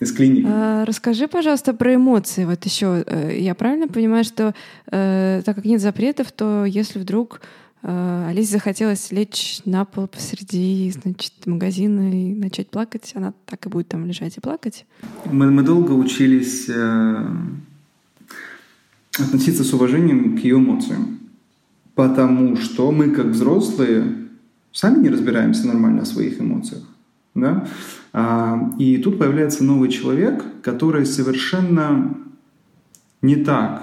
из 0.00 0.12
клиник. 0.12 0.46
А, 0.48 0.84
расскажи, 0.84 1.26
пожалуйста, 1.26 1.74
про 1.74 1.94
эмоции. 1.94 2.44
Вот 2.44 2.64
еще, 2.64 3.02
э, 3.06 3.38
я 3.38 3.54
правильно 3.54 3.88
понимаю, 3.88 4.24
что 4.24 4.54
э, 4.90 5.42
так 5.44 5.56
как 5.56 5.64
нет 5.64 5.80
запретов, 5.80 6.30
то 6.32 6.64
если 6.64 7.00
вдруг 7.00 7.40
э, 7.82 8.26
Алисе 8.28 8.52
захотелось 8.52 9.10
лечь 9.10 9.60
на 9.64 9.84
пол 9.84 10.06
посреди 10.06 10.90
значит, 10.90 11.32
магазина 11.46 12.12
и 12.12 12.34
начать 12.34 12.70
плакать, 12.70 13.12
она 13.14 13.34
так 13.46 13.66
и 13.66 13.68
будет 13.68 13.88
там 13.88 14.06
лежать 14.06 14.36
и 14.36 14.40
плакать? 14.40 14.86
Мы, 15.24 15.50
мы 15.50 15.62
долго 15.62 15.92
учились 15.92 16.66
э, 16.68 17.26
относиться 19.20 19.64
с 19.64 19.72
уважением 19.72 20.36
к 20.36 20.40
ее 20.40 20.56
эмоциям. 20.56 21.18
Потому 21.94 22.56
что 22.56 22.92
мы, 22.92 23.10
как 23.10 23.26
взрослые, 23.26 24.28
сами 24.72 25.02
не 25.02 25.08
разбираемся 25.08 25.66
нормально 25.66 26.02
о 26.02 26.06
своих 26.06 26.40
эмоциях. 26.40 26.82
Да? 27.34 27.66
А, 28.12 28.70
и 28.78 28.98
тут 28.98 29.18
появляется 29.18 29.64
новый 29.64 29.88
человек, 29.90 30.44
который 30.62 31.06
совершенно 31.06 32.16
не 33.22 33.36
так 33.36 33.82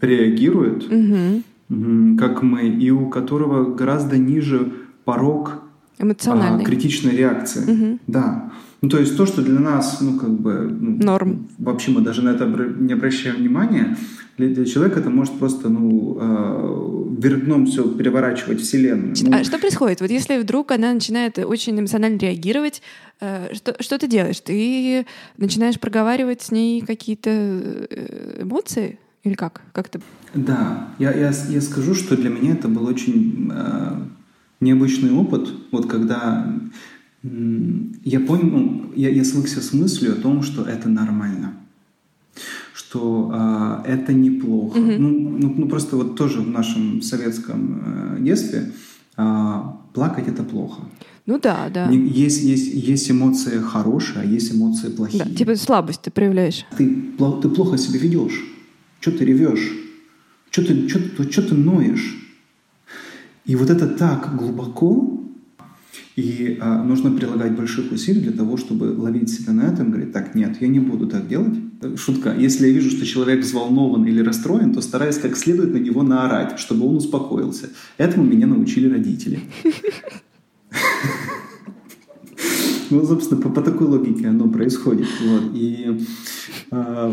реагирует, 0.00 0.84
угу. 0.90 2.16
как 2.18 2.42
мы, 2.42 2.68
и 2.68 2.90
у 2.90 3.08
которого 3.08 3.74
гораздо 3.74 4.18
ниже 4.18 4.72
порог 5.04 5.62
а, 5.98 6.58
критичной 6.64 7.16
реакции. 7.16 7.70
Угу. 7.70 7.98
Да. 8.06 8.50
Ну, 8.80 8.88
то 8.88 8.98
есть 8.98 9.16
то, 9.16 9.26
что 9.26 9.42
для 9.42 9.60
нас, 9.60 10.00
ну, 10.00 10.18
как 10.18 10.30
бы... 10.30 10.68
Ну, 10.68 10.98
Норм. 11.04 11.46
Вообще 11.58 11.92
мы 11.92 12.00
даже 12.00 12.22
на 12.22 12.30
это 12.30 12.46
не 12.46 12.92
обращаем 12.92 13.36
внимания. 13.36 13.96
Для, 14.38 14.48
для 14.48 14.64
человека 14.64 15.00
это 15.00 15.10
может 15.10 15.38
просто, 15.38 15.68
ну, 15.68 16.16
э, 16.20 17.20
вверх 17.20 17.44
дном 17.44 17.66
все 17.66 17.88
переворачивать 17.88 18.60
вселенную. 18.60 19.14
Ну, 19.20 19.36
а 19.36 19.44
что 19.44 19.58
происходит? 19.58 20.00
Вот 20.00 20.10
если 20.10 20.38
вдруг 20.38 20.70
она 20.70 20.94
начинает 20.94 21.38
очень 21.38 21.78
эмоционально 21.78 22.18
реагировать, 22.18 22.82
э, 23.20 23.54
что, 23.54 23.76
что 23.80 23.98
ты 23.98 24.08
делаешь? 24.08 24.40
Ты 24.40 25.06
начинаешь 25.36 25.78
проговаривать 25.78 26.42
с 26.42 26.50
ней 26.50 26.80
какие-то 26.80 27.30
э, 27.30 28.42
эмоции? 28.42 28.98
Или 29.24 29.34
как? 29.34 29.62
Как 29.72 29.88
ты? 29.88 30.00
Да, 30.34 30.88
я, 30.98 31.12
я, 31.12 31.32
я 31.48 31.60
скажу, 31.60 31.94
что 31.94 32.16
для 32.16 32.30
меня 32.30 32.52
это 32.52 32.68
был 32.68 32.86
очень 32.86 33.50
э, 33.52 33.96
необычный 34.60 35.12
опыт. 35.12 35.48
Вот 35.70 35.88
когда 35.88 36.52
я 37.22 38.20
понял, 38.20 38.46
ну, 38.46 38.92
я, 38.96 39.10
я 39.10 39.24
свыкся 39.24 39.60
с 39.60 39.72
мыслью 39.72 40.12
о 40.12 40.20
том, 40.20 40.42
что 40.42 40.64
это 40.64 40.88
нормально, 40.88 41.54
что 42.92 43.82
э, 43.86 43.92
это 43.92 44.12
неплохо. 44.12 44.78
Mm-hmm. 44.78 44.98
Ну, 44.98 45.38
ну, 45.38 45.54
ну, 45.56 45.68
просто 45.68 45.96
вот 45.96 46.16
тоже 46.16 46.40
в 46.40 46.50
нашем 46.50 47.00
советском 47.00 48.16
э, 48.18 48.20
детстве 48.20 48.72
э, 49.16 49.62
плакать 49.94 50.28
это 50.28 50.42
плохо. 50.42 50.82
Ну 51.24 51.38
да, 51.38 51.70
да. 51.72 51.88
Есть, 51.90 52.42
есть, 52.42 52.74
есть 52.74 53.10
эмоции 53.10 53.58
хорошие, 53.60 54.20
а 54.20 54.24
есть 54.24 54.52
эмоции 54.52 54.88
плохие. 54.88 55.24
Да, 55.24 55.34
типа 55.34 55.56
слабость 55.56 56.02
ты 56.02 56.10
проявляешь. 56.10 56.66
Ты, 56.76 56.86
ты 57.42 57.48
плохо 57.48 57.78
себя 57.78 57.98
ведешь. 57.98 58.44
Что 59.00 59.12
ты 59.12 59.24
ревешь? 59.24 59.72
Что 60.50 60.62
ты, 60.62 60.88
что, 60.88 61.30
что 61.30 61.42
ты 61.42 61.54
ноешь? 61.54 62.18
И 63.46 63.56
вот 63.56 63.70
это 63.70 63.86
так 63.86 64.36
глубоко, 64.36 65.18
и 66.14 66.58
а, 66.60 66.82
нужно 66.84 67.10
прилагать 67.10 67.56
больших 67.56 67.90
усилий 67.90 68.20
для 68.20 68.32
того, 68.32 68.56
чтобы 68.58 68.84
ловить 68.84 69.30
себя 69.30 69.52
на 69.52 69.62
этом 69.62 69.90
говорить, 69.90 70.12
так, 70.12 70.34
нет, 70.34 70.60
я 70.60 70.68
не 70.68 70.78
буду 70.78 71.06
так 71.06 71.26
делать. 71.26 71.54
Шутка. 71.96 72.34
Если 72.38 72.66
я 72.66 72.72
вижу, 72.72 72.90
что 72.90 73.04
человек 73.04 73.40
взволнован 73.40 74.04
или 74.06 74.20
расстроен, 74.20 74.72
то 74.72 74.80
стараюсь 74.80 75.18
как 75.18 75.36
следует 75.36 75.72
на 75.72 75.78
него 75.78 76.02
наорать, 76.02 76.58
чтобы 76.58 76.86
он 76.86 76.96
успокоился. 76.96 77.70
Этому 77.98 78.24
меня 78.24 78.46
научили 78.46 78.88
родители. 78.88 79.40
Ну, 82.90 83.06
собственно, 83.06 83.40
по, 83.40 83.62
такой 83.62 83.86
логике 83.86 84.28
оно 84.28 84.48
происходит. 84.48 85.08
И, 85.54 86.04
а. 86.70 87.10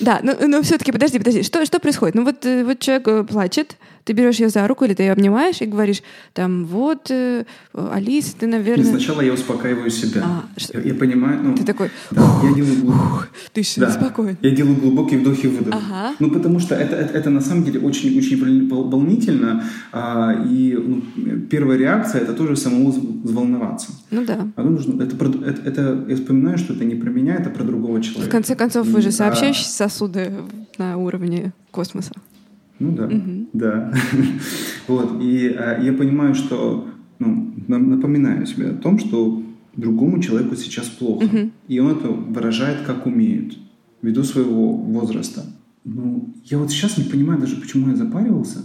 Да, 0.00 0.20
но, 0.22 0.34
но 0.46 0.62
все-таки 0.62 0.92
подожди, 0.92 1.18
подожди, 1.18 1.42
что, 1.42 1.64
что 1.64 1.78
происходит? 1.78 2.14
Ну 2.14 2.24
вот, 2.24 2.44
э, 2.46 2.64
вот 2.64 2.78
человек 2.80 3.08
э, 3.08 3.24
плачет, 3.24 3.76
ты 4.04 4.12
берешь 4.14 4.36
ее 4.36 4.48
за 4.48 4.66
руку 4.66 4.84
или 4.84 4.94
ты 4.94 5.04
ее 5.04 5.12
обнимаешь 5.12 5.60
и 5.60 5.66
говоришь, 5.66 6.02
там, 6.32 6.64
вот, 6.64 7.10
э, 7.10 7.44
Алиса, 7.74 8.34
ты, 8.38 8.46
наверное... 8.46 8.86
Сначала 8.86 9.20
я 9.20 9.32
успокаиваю 9.32 9.90
себя. 9.90 10.22
А, 10.24 10.44
я, 10.74 10.80
я 10.80 10.94
понимаю, 10.94 11.40
ну... 11.42 11.54
Ты 11.54 11.64
такой... 11.64 11.90
Да, 12.10 12.22
я 12.42 12.54
делаю 12.54 12.76
глубокий... 12.82 13.28
Ты 13.52 13.60
еще 13.60 13.80
да, 13.80 13.90
спокойно. 13.90 14.36
Я 14.42 14.50
делаю 14.50 14.76
глубокий 14.76 15.16
вдох 15.16 15.44
и 15.44 15.48
выдох. 15.48 15.74
Ага. 15.74 16.14
Ну, 16.18 16.30
потому 16.30 16.60
что 16.60 16.74
это, 16.74 16.96
это, 16.96 17.18
это 17.18 17.30
на 17.30 17.40
самом 17.40 17.64
деле 17.64 17.80
очень-очень 17.80 18.68
волнительно. 18.68 19.64
А, 19.92 20.44
и 20.50 20.76
ну, 20.76 21.02
первая 21.50 21.78
реакция— 21.78 22.20
это 22.22 22.32
тоже 22.32 22.56
самому 22.56 22.90
взволноваться. 22.90 23.92
Ну 24.10 24.24
да. 24.24 24.48
А 24.56 24.62
нужно, 24.62 25.02
это, 25.02 25.14
это, 25.14 25.62
это, 25.62 26.04
я 26.08 26.16
вспоминаю, 26.16 26.58
что 26.58 26.72
это 26.72 26.84
не 26.84 26.94
про 26.94 27.10
меня, 27.10 27.34
это 27.34 27.50
про 27.50 27.64
другого 27.64 28.02
человека. 28.02 28.28
В 28.28 28.30
конце 28.30 28.56
концов, 28.56 28.86
вы 28.86 29.02
же 29.02 29.10
а... 29.10 29.12
сосуды 29.90 30.32
на 30.78 30.96
уровне 30.96 31.52
космоса. 31.70 32.12
Ну 32.78 32.92
да, 32.92 33.06
угу. 33.06 33.48
да. 33.52 33.92
вот, 34.88 35.20
и 35.20 35.48
а, 35.48 35.82
я 35.82 35.92
понимаю, 35.92 36.34
что, 36.34 36.88
ну, 37.18 37.52
напоминаю 37.66 38.46
себе 38.46 38.70
о 38.70 38.74
том, 38.74 38.98
что 38.98 39.42
другому 39.76 40.22
человеку 40.22 40.56
сейчас 40.56 40.86
плохо. 40.86 41.24
Угу. 41.24 41.50
И 41.68 41.78
он 41.78 41.92
это 41.92 42.08
выражает 42.08 42.86
как 42.86 43.06
умеет, 43.06 43.56
ввиду 44.00 44.24
своего 44.24 44.72
возраста. 44.72 45.44
Ну, 45.84 46.34
я 46.44 46.58
вот 46.58 46.70
сейчас 46.70 46.96
не 46.96 47.04
понимаю 47.04 47.40
даже, 47.40 47.56
почему 47.56 47.90
я 47.90 47.96
запаривался. 47.96 48.60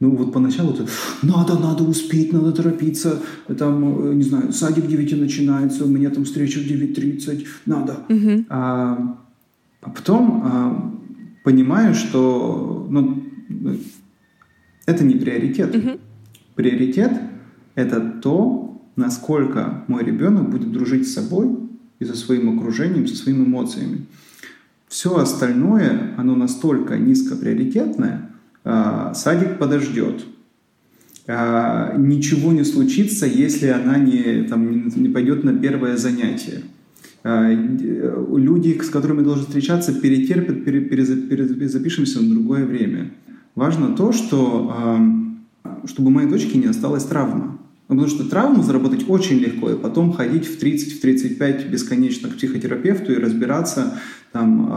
Ну, 0.00 0.16
вот 0.16 0.32
поначалу 0.32 0.72
это 0.72 0.86
надо, 1.22 1.58
надо 1.58 1.84
успеть, 1.84 2.32
надо 2.32 2.52
торопиться. 2.52 3.20
Там, 3.58 4.10
э, 4.10 4.14
не 4.14 4.22
знаю, 4.22 4.52
садик 4.52 4.84
в 4.84 4.88
9 4.88 5.20
начинается, 5.20 5.84
у 5.84 5.88
меня 5.88 6.08
там 6.10 6.24
встреча 6.24 6.58
в 6.58 6.62
9.30, 6.62 7.44
надо. 7.66 7.98
Угу. 8.08 8.46
А, 8.48 9.18
а 9.80 9.90
потом 9.90 10.42
а, 10.44 10.94
понимаю, 11.44 11.94
что 11.94 12.86
ну, 12.90 13.22
это 14.86 15.04
не 15.04 15.14
приоритет. 15.14 15.74
Угу. 15.74 15.98
Приоритет— 16.54 17.12
это 17.74 18.00
то, 18.00 18.82
насколько 18.96 19.84
мой 19.88 20.04
ребенок 20.04 20.50
будет 20.50 20.72
дружить 20.72 21.08
с 21.08 21.14
собой 21.14 21.56
и 21.98 22.04
со 22.04 22.16
своим 22.16 22.58
окружением, 22.58 23.06
со 23.06 23.16
своими 23.16 23.44
эмоциями. 23.44 24.06
Все 24.88 25.16
остальное, 25.16 26.14
оно 26.16 26.34
настолько 26.34 26.98
низкоприоритетное, 26.98 28.30
а, 28.64 29.14
садик 29.14 29.58
подождет, 29.58 30.24
а, 31.26 31.94
ничего 31.96 32.52
не 32.52 32.64
случится, 32.64 33.26
если 33.26 33.68
она 33.68 33.98
не, 33.98 34.42
там, 34.42 34.88
не 34.88 35.08
пойдет 35.08 35.44
на 35.44 35.56
первое 35.56 35.96
занятие. 35.96 36.62
А, 37.22 37.50
люди, 37.52 38.78
с 38.82 38.88
которыми 38.88 39.22
должен 39.22 39.44
встречаться, 39.44 39.92
перетерпят, 39.92 40.64
перезапишемся 40.64 42.22
на 42.22 42.30
другое 42.30 42.64
время. 42.64 43.12
Важно 43.54 43.94
то, 43.94 44.12
что 44.12 44.72
чтобы 45.84 46.08
у 46.08 46.12
моей 46.12 46.28
дочки 46.28 46.56
не 46.56 46.66
осталось 46.66 47.04
травма. 47.04 47.58
Ну, 47.88 47.96
потому 47.96 48.08
что 48.08 48.28
травму 48.28 48.62
заработать 48.62 49.04
очень 49.08 49.38
легко, 49.38 49.70
и 49.70 49.76
потом 49.76 50.12
ходить 50.12 50.46
в 50.46 50.62
30-35 50.62 51.66
в 51.66 51.70
бесконечно 51.72 52.28
к 52.28 52.36
психотерапевту 52.36 53.12
и 53.12 53.16
разбираться 53.16 53.98
там, 54.30 54.68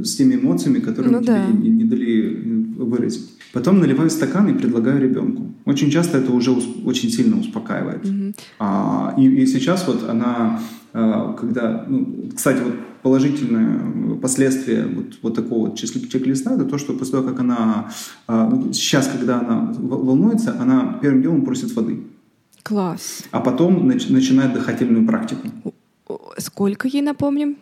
э, 0.00 0.04
с 0.04 0.14
теми 0.14 0.34
эмоциями, 0.34 0.80
которые 0.80 1.12
ну, 1.12 1.22
тебе 1.22 1.32
да. 1.32 1.46
не, 1.46 1.70
не 1.70 1.84
дали 1.84 2.63
выразить. 2.76 3.30
Потом 3.52 3.78
наливаю 3.78 4.10
стакан 4.10 4.48
и 4.48 4.58
предлагаю 4.58 5.00
ребенку. 5.00 5.54
Очень 5.64 5.90
часто 5.90 6.18
это 6.18 6.32
уже 6.32 6.50
очень 6.84 7.10
сильно 7.10 7.38
успокаивает. 7.38 8.04
Mm-hmm. 8.04 8.36
А, 8.58 9.14
и, 9.16 9.26
и 9.26 9.46
сейчас 9.46 9.86
вот 9.86 10.08
она, 10.08 10.60
а, 10.92 11.32
когда, 11.34 11.84
ну, 11.88 12.30
кстати, 12.34 12.60
вот 12.62 12.74
положительное 13.02 14.16
последствие 14.16 14.86
вот, 14.86 15.18
вот 15.22 15.34
такого 15.34 15.68
вот 15.68 15.78
чек-листа, 15.78 16.54
это 16.54 16.64
то, 16.64 16.78
что 16.78 16.94
после 16.94 17.12
того, 17.12 17.28
как 17.28 17.40
она, 17.40 17.90
а, 18.26 18.48
ну, 18.48 18.72
сейчас, 18.72 19.08
когда 19.08 19.40
она 19.40 19.72
волнуется, 19.78 20.56
она 20.60 20.98
первым 21.00 21.22
делом 21.22 21.44
просит 21.44 21.72
воды. 21.76 22.02
Класс. 22.62 23.22
А 23.30 23.40
потом 23.40 23.90
нач- 23.90 24.10
начинает 24.10 24.54
дыхательную 24.54 25.06
практику. 25.06 25.48
Сколько 26.38 26.88
ей, 26.88 27.02
напомним? 27.02 27.56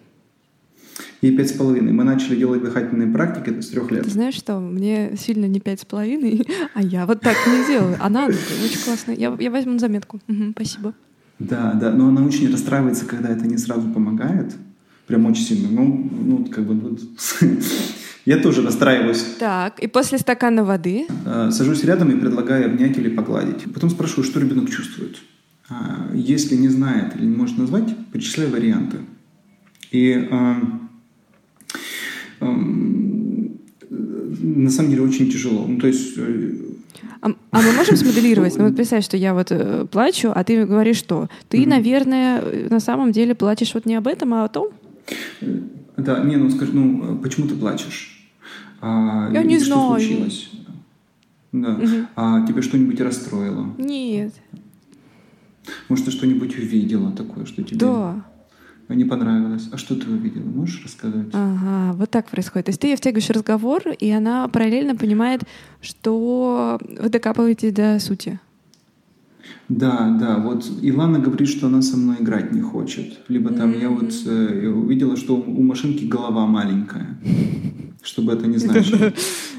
Ей 1.23 1.37
пять 1.37 1.51
с 1.51 1.53
половиной. 1.53 1.93
Мы 1.93 2.03
начали 2.03 2.35
делать 2.35 2.65
дыхательные 2.65 3.07
практики 3.07 3.61
с 3.61 3.69
трех 3.69 3.93
лет. 3.93 4.03
Ты 4.03 4.11
знаешь 4.11 4.35
что? 4.35 4.59
Мне 4.59 5.17
сильно 5.17 5.47
не 5.47 5.61
пять 5.61 5.81
с 5.81 5.85
половиной, 5.85 6.45
а 6.75 6.83
я 6.83 7.07
вот 7.07 7.21
так 7.21 7.37
не 7.47 7.65
делаю. 7.65 7.97
Она 8.01 8.27
очень 8.27 8.85
классная. 8.85 9.15
Я, 9.15 9.35
я 9.39 9.51
возьму 9.53 9.75
на 9.75 9.79
заметку. 9.79 10.21
Угу, 10.29 10.51
спасибо. 10.57 10.95
Да, 11.39 11.75
да, 11.75 11.93
но 11.93 12.09
она 12.09 12.25
очень 12.25 12.51
расстраивается, 12.51 13.07
когда 13.07 13.29
это 13.29 13.47
не 13.47 13.57
сразу 13.57 13.89
помогает. 13.89 14.53
Прям 15.07 15.25
очень 15.27 15.45
сильно. 15.45 15.69
Ну, 15.71 16.11
ну 16.25 16.45
как 16.47 16.67
бы... 16.67 16.75
Вот. 16.75 17.01
Я 18.25 18.39
тоже 18.39 18.63
расстраиваюсь. 18.63 19.25
Так, 19.39 19.79
и 19.81 19.87
после 19.87 20.19
стакана 20.19 20.65
воды? 20.65 21.07
Э, 21.25 21.51
сажусь 21.51 21.85
рядом 21.85 22.11
и 22.11 22.21
предлагаю 22.21 22.67
обнять 22.67 22.97
или 22.99 23.09
погладить. 23.09 23.73
Потом 23.73 23.91
спрашиваю, 23.91 24.25
что 24.25 24.41
ребенок 24.41 24.71
чувствует. 24.71 25.19
А, 25.69 26.11
если 26.15 26.57
не 26.57 26.69
знает 26.69 27.17
или 27.17 27.27
не 27.27 27.37
может 27.37 27.59
назвать, 27.59 27.97
перечисляю 28.13 28.51
варианты. 28.51 28.99
И 29.91 30.29
на 34.43 34.71
самом 34.71 34.91
деле 34.91 35.03
очень 35.03 35.31
тяжело. 35.31 35.67
Ну, 35.67 35.79
то 35.79 35.87
есть... 35.87 36.15
Э, 36.17 36.53
а, 37.21 37.33
а 37.51 37.63
мы 37.63 37.73
можем 37.73 37.97
смоделировать? 37.97 38.57
Ну 38.59 38.65
вот 38.65 38.77
представь, 38.77 39.05
что 39.05 39.17
я 39.17 39.35
вот 39.35 39.49
э, 39.51 39.87
плачу, 39.91 40.33
а 40.35 40.45
ты 40.45 40.65
говоришь 40.65 40.97
что? 40.97 41.29
Ты, 41.49 41.67
наверное, 41.67 42.69
на 42.69 42.81
самом 42.81 43.13
деле 43.13 43.35
плачешь 43.35 43.75
вот 43.75 43.87
не 43.87 43.95
об 43.95 44.07
этом, 44.07 44.35
а 44.35 44.45
о 44.45 44.49
том? 44.49 44.69
Да, 45.97 46.23
не, 46.25 46.37
ну 46.37 46.51
скажи, 46.51 46.73
ну 46.73 47.19
почему 47.19 47.47
ты 47.47 47.55
плачешь? 47.55 48.29
А, 48.81 49.31
я 49.33 49.43
не 49.43 49.59
что 49.59 49.67
знаю. 49.67 50.01
случилось? 50.01 50.51
Да. 51.53 51.75
Угу. 51.75 52.07
А 52.17 52.47
тебе 52.47 52.63
что-нибудь 52.63 53.01
расстроило? 53.01 53.75
Нет. 53.79 54.33
Может, 55.89 56.07
ты 56.07 56.11
что-нибудь 56.11 56.59
увидела 56.59 57.13
такое, 57.13 57.45
что 57.45 57.63
тебе... 57.63 57.79
Да 57.79 58.25
не 58.89 59.05
понравилось. 59.05 59.69
А 59.73 59.79
что 59.79 59.95
ты 59.95 60.11
увидела? 60.11 60.45
Можешь 60.45 60.85
рассказать? 60.85 61.27
Ага, 61.33 61.97
вот 61.97 62.11
так 62.11 62.29
происходит. 62.29 62.67
То 62.67 62.71
есть 62.71 62.81
ты 62.81 62.89
ее 62.89 62.97
втягиваешь 62.97 63.29
в 63.29 63.31
разговор, 63.31 63.83
и 63.99 64.11
она 64.11 64.49
параллельно 64.49 64.97
понимает, 64.97 65.43
что 65.81 66.79
вы 66.81 67.09
докапываете 67.09 67.71
до 67.71 67.99
сути. 68.01 68.39
Да, 69.69 70.17
да. 70.21 70.39
Вот 70.39 70.71
Илана 70.83 71.19
говорит, 71.19 71.49
что 71.49 71.67
она 71.67 71.83
со 71.83 71.97
мной 71.97 72.17
играть 72.21 72.53
не 72.53 72.61
хочет. 72.61 73.21
Либо 73.29 73.51
там 73.51 73.71
mm-hmm. 73.71 73.81
я 73.81 73.89
вот 73.89 74.13
э, 74.27 74.69
увидела, 74.69 75.17
что 75.17 75.37
у 75.37 75.63
машинки 75.63 76.05
голова 76.05 76.47
маленькая. 76.47 77.19
Чтобы 78.03 78.33
это 78.33 78.47
не 78.47 78.57
значило. 78.59 79.13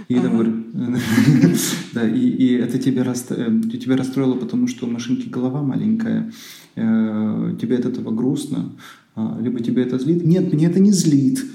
И 0.09 0.15
там 0.15 0.65
да, 1.93 2.07
и, 2.07 2.19
и 2.19 2.53
это 2.55 2.77
тебя, 2.77 3.03
расстро... 3.03 3.35
Э, 3.35 3.61
тебя 3.69 3.95
расстроило, 3.95 4.35
потому 4.35 4.67
что 4.67 4.85
у 4.85 4.89
машинки 4.89 5.29
голова 5.29 5.61
маленькая. 5.61 6.31
Э, 6.75 7.55
тебе 7.59 7.77
от 7.77 7.85
этого 7.85 8.11
грустно. 8.11 8.73
А, 9.15 9.37
либо 9.39 9.59
тебе 9.61 9.83
это 9.83 9.99
злит. 9.99 10.25
Нет, 10.25 10.51
мне 10.51 10.65
это 10.65 10.79
не 10.79 10.91
злит. 10.91 11.45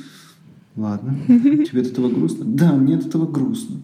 Ладно. 0.77 1.19
Тебе 1.27 1.81
от 1.81 1.89
этого 1.89 2.09
грустно? 2.09 2.45
Да, 2.45 2.73
мне 2.73 2.97
от 2.97 3.07
этого 3.07 3.27
грустно. 3.27 3.81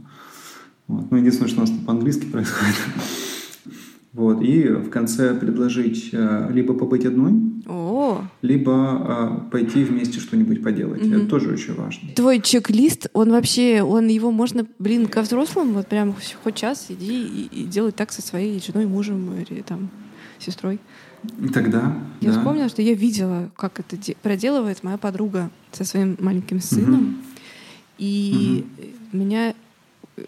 Вот. 0.87 1.11
Ну, 1.11 1.17
единственное, 1.17 1.49
что 1.49 1.63
у 1.63 1.67
нас 1.67 1.73
по-английски 1.85 2.27
происходит. 2.27 2.75
Вот. 4.15 4.43
И 4.43 4.69
в 4.69 4.91
конце 4.91 5.35
предложить 5.35 6.11
э, 6.13 6.49
либо 6.53 6.73
побыть 6.75 7.05
одной, 7.05 7.33
О. 7.67 8.23
либо 8.43 9.43
э, 9.45 9.51
пойти 9.51 9.83
вместе 9.83 10.21
что-нибудь 10.21 10.63
поделать. 10.63 11.03
Угу. 11.03 11.13
Это 11.13 11.27
тоже 11.27 11.53
очень 11.53 11.75
важно. 11.75 12.11
Твой 12.15 12.41
чек-лист, 12.41 13.09
он 13.13 13.33
вообще, 13.33 13.83
он 13.83 14.07
его 14.07 14.31
можно, 14.31 14.67
блин, 14.79 15.09
ко 15.09 15.23
взрослым, 15.23 15.73
вот 15.73 15.89
прям 15.89 16.15
хоть 16.45 16.55
час 16.55 16.87
иди 16.91 17.25
и, 17.25 17.49
и 17.63 17.65
делай 17.65 17.91
так 17.91 18.13
со 18.13 18.23
своей 18.23 18.63
женой, 18.63 18.87
мужем 18.87 19.31
или 19.37 19.63
там 19.63 19.91
сестрой. 20.39 20.79
Тогда. 21.53 21.97
Я 22.21 22.31
да. 22.31 22.39
вспомнила, 22.39 22.69
что 22.69 22.83
я 22.83 22.95
видела, 22.95 23.51
как 23.57 23.81
это 23.81 23.97
проделывает 24.23 24.85
моя 24.85 24.97
подруга 24.97 25.51
со 25.73 25.85
своим 25.85 26.17
маленьким 26.21 26.61
сыном. 26.61 27.01
Угу. 27.01 27.15
И 27.99 28.65
угу. 29.11 29.19
меня, 29.19 29.55
э, 30.17 30.23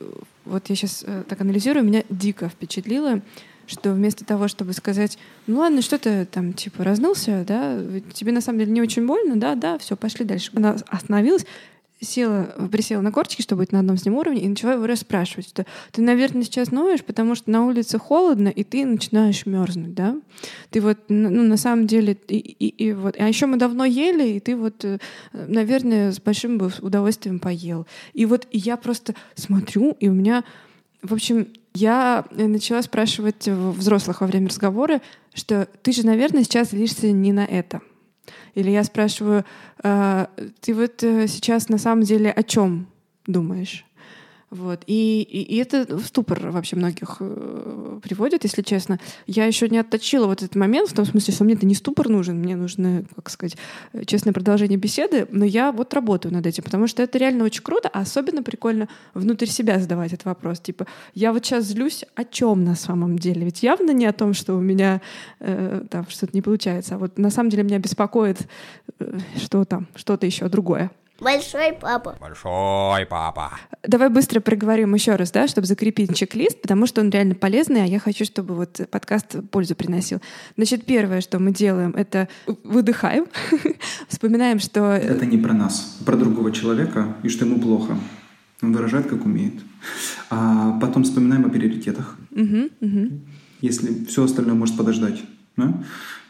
вот 0.44 0.68
я 0.70 0.74
сейчас 0.74 1.04
так 1.28 1.40
анализирую, 1.40 1.84
меня 1.84 2.02
дико 2.10 2.48
впечатлило, 2.48 3.20
что 3.66 3.92
вместо 3.92 4.24
того, 4.24 4.48
чтобы 4.48 4.72
сказать, 4.72 5.18
ну 5.46 5.58
ладно, 5.58 5.82
что 5.82 5.98
ты 5.98 6.24
там 6.26 6.52
типа 6.52 6.84
разнылся, 6.84 7.44
да, 7.46 7.78
тебе 8.12 8.32
на 8.32 8.40
самом 8.40 8.60
деле 8.60 8.72
не 8.72 8.82
очень 8.82 9.06
больно, 9.06 9.36
да, 9.36 9.54
да, 9.54 9.78
все, 9.78 9.96
пошли 9.96 10.24
дальше. 10.24 10.50
Она 10.54 10.76
остановилась, 10.88 11.46
села, 12.00 12.54
присела 12.70 13.00
на 13.00 13.10
корточки, 13.10 13.42
чтобы 13.42 13.62
быть 13.62 13.72
на 13.72 13.80
одном 13.80 13.96
с 13.96 14.04
ним 14.04 14.16
уровне, 14.16 14.42
и 14.42 14.48
начала 14.48 14.74
его 14.74 14.86
расспрашивать, 14.86 15.48
что 15.48 15.64
ты, 15.92 16.02
наверное, 16.02 16.42
сейчас 16.42 16.70
ноешь, 16.70 17.02
потому 17.02 17.34
что 17.34 17.50
на 17.50 17.64
улице 17.64 17.98
холодно, 17.98 18.48
и 18.48 18.64
ты 18.64 18.84
начинаешь 18.84 19.46
мерзнуть, 19.46 19.94
да? 19.94 20.16
Ты 20.70 20.80
вот, 20.80 20.98
ну, 21.08 21.42
на 21.42 21.56
самом 21.56 21.86
деле, 21.86 22.16
и, 22.28 22.36
и, 22.36 22.68
и 22.68 22.92
вот, 22.92 23.16
а 23.18 23.26
еще 23.26 23.46
мы 23.46 23.56
давно 23.56 23.84
ели, 23.84 24.36
и 24.36 24.40
ты 24.40 24.56
вот, 24.56 24.84
э, 24.84 24.98
наверное, 25.32 26.12
с 26.12 26.20
большим 26.20 26.58
бы 26.58 26.70
удовольствием 26.80 27.38
поел. 27.38 27.86
И 28.12 28.26
вот 28.26 28.46
я 28.52 28.76
просто 28.76 29.14
смотрю, 29.34 29.96
и 29.98 30.08
у 30.08 30.12
меня, 30.12 30.44
в 31.02 31.14
общем, 31.14 31.48
я 31.76 32.24
начала 32.30 32.82
спрашивать 32.82 33.48
взрослых 33.48 34.20
во 34.20 34.26
время 34.26 34.48
разговора, 34.48 35.00
что 35.34 35.68
ты 35.82 35.92
же, 35.92 36.04
наверное, 36.04 36.42
сейчас 36.42 36.70
злишься 36.70 37.12
не 37.12 37.32
на 37.32 37.44
это. 37.44 37.80
Или 38.54 38.70
я 38.70 38.84
спрашиваю, 38.84 39.44
«А, 39.82 40.30
ты 40.60 40.74
вот 40.74 41.02
э, 41.02 41.28
сейчас 41.28 41.68
на 41.68 41.78
самом 41.78 42.02
деле 42.02 42.30
о 42.30 42.42
чем 42.42 42.88
думаешь? 43.26 43.85
Вот. 44.56 44.82
И, 44.86 45.22
и, 45.22 45.42
и 45.42 45.56
это 45.56 45.86
в 45.96 46.06
ступор 46.06 46.50
вообще 46.50 46.76
многих 46.76 47.16
э, 47.20 48.00
приводит, 48.02 48.44
если 48.44 48.62
честно. 48.62 48.98
Я 49.26 49.44
еще 49.44 49.68
не 49.68 49.78
отточила 49.78 50.26
вот 50.26 50.42
этот 50.42 50.56
момент, 50.56 50.88
в 50.90 50.94
том 50.94 51.04
смысле, 51.04 51.34
что 51.34 51.44
мне 51.44 51.54
это 51.54 51.66
не 51.66 51.74
ступор 51.74 52.08
нужен, 52.08 52.38
мне 52.38 52.56
нужно, 52.56 53.04
как 53.14 53.28
сказать, 53.30 53.56
честное 54.06 54.32
продолжение 54.32 54.78
беседы, 54.78 55.26
но 55.30 55.44
я 55.44 55.72
вот 55.72 55.92
работаю 55.94 56.32
над 56.32 56.46
этим, 56.46 56.64
потому 56.64 56.86
что 56.86 57.02
это 57.02 57.18
реально 57.18 57.44
очень 57.44 57.62
круто, 57.62 57.88
а 57.92 58.00
особенно 58.00 58.42
прикольно 58.42 58.88
внутрь 59.14 59.46
себя 59.46 59.78
задавать 59.78 60.12
этот 60.12 60.24
вопрос. 60.24 60.60
Типа, 60.60 60.86
я 61.14 61.32
вот 61.32 61.44
сейчас 61.44 61.64
злюсь 61.64 62.04
о 62.14 62.24
чем 62.24 62.64
на 62.64 62.74
самом 62.74 63.18
деле? 63.18 63.44
Ведь 63.44 63.62
явно 63.62 63.90
не 63.90 64.06
о 64.06 64.12
том, 64.12 64.32
что 64.32 64.54
у 64.54 64.60
меня 64.60 65.02
э, 65.40 65.82
там 65.90 66.06
что-то 66.08 66.32
не 66.32 66.42
получается, 66.42 66.94
а 66.94 66.98
вот 66.98 67.18
на 67.18 67.30
самом 67.30 67.50
деле 67.50 67.62
меня 67.62 67.78
беспокоит, 67.78 68.46
э, 68.98 69.18
что 69.36 69.64
там, 69.64 69.86
что-то 69.94 70.24
еще 70.24 70.48
другое. 70.48 70.90
Большой 71.20 71.72
папа. 71.72 72.16
Большой 72.20 73.06
папа. 73.06 73.52
Давай 73.82 74.10
быстро 74.10 74.40
проговорим 74.40 74.94
еще 74.94 75.16
раз, 75.16 75.30
да, 75.30 75.48
чтобы 75.48 75.66
закрепить 75.66 76.14
чек-лист, 76.14 76.60
потому 76.60 76.86
что 76.86 77.00
он 77.00 77.10
реально 77.10 77.34
полезный, 77.34 77.82
а 77.82 77.86
я 77.86 77.98
хочу, 77.98 78.24
чтобы 78.24 78.54
вот 78.54 78.80
подкаст 78.90 79.36
пользу 79.50 79.74
приносил. 79.74 80.20
Значит, 80.56 80.84
первое, 80.84 81.22
что 81.22 81.38
мы 81.38 81.52
делаем, 81.52 81.94
это 81.96 82.28
выдыхаем, 82.64 83.26
вспоминаем, 84.08 84.58
что... 84.58 84.92
Это 84.92 85.24
не 85.24 85.38
про 85.38 85.54
нас, 85.54 85.98
про 86.04 86.16
другого 86.16 86.52
человека, 86.52 87.16
и 87.22 87.28
что 87.28 87.46
ему 87.46 87.60
плохо. 87.60 87.96
Он 88.62 88.72
выражает, 88.72 89.06
как 89.06 89.24
умеет. 89.24 89.54
А 90.30 90.78
потом 90.80 91.04
вспоминаем 91.04 91.46
о 91.46 91.48
приоритетах. 91.48 92.16
Угу, 92.32 92.68
угу. 92.80 93.10
Если 93.60 94.04
все 94.04 94.24
остальное 94.24 94.54
может 94.54 94.76
подождать. 94.76 95.22
Да? 95.56 95.82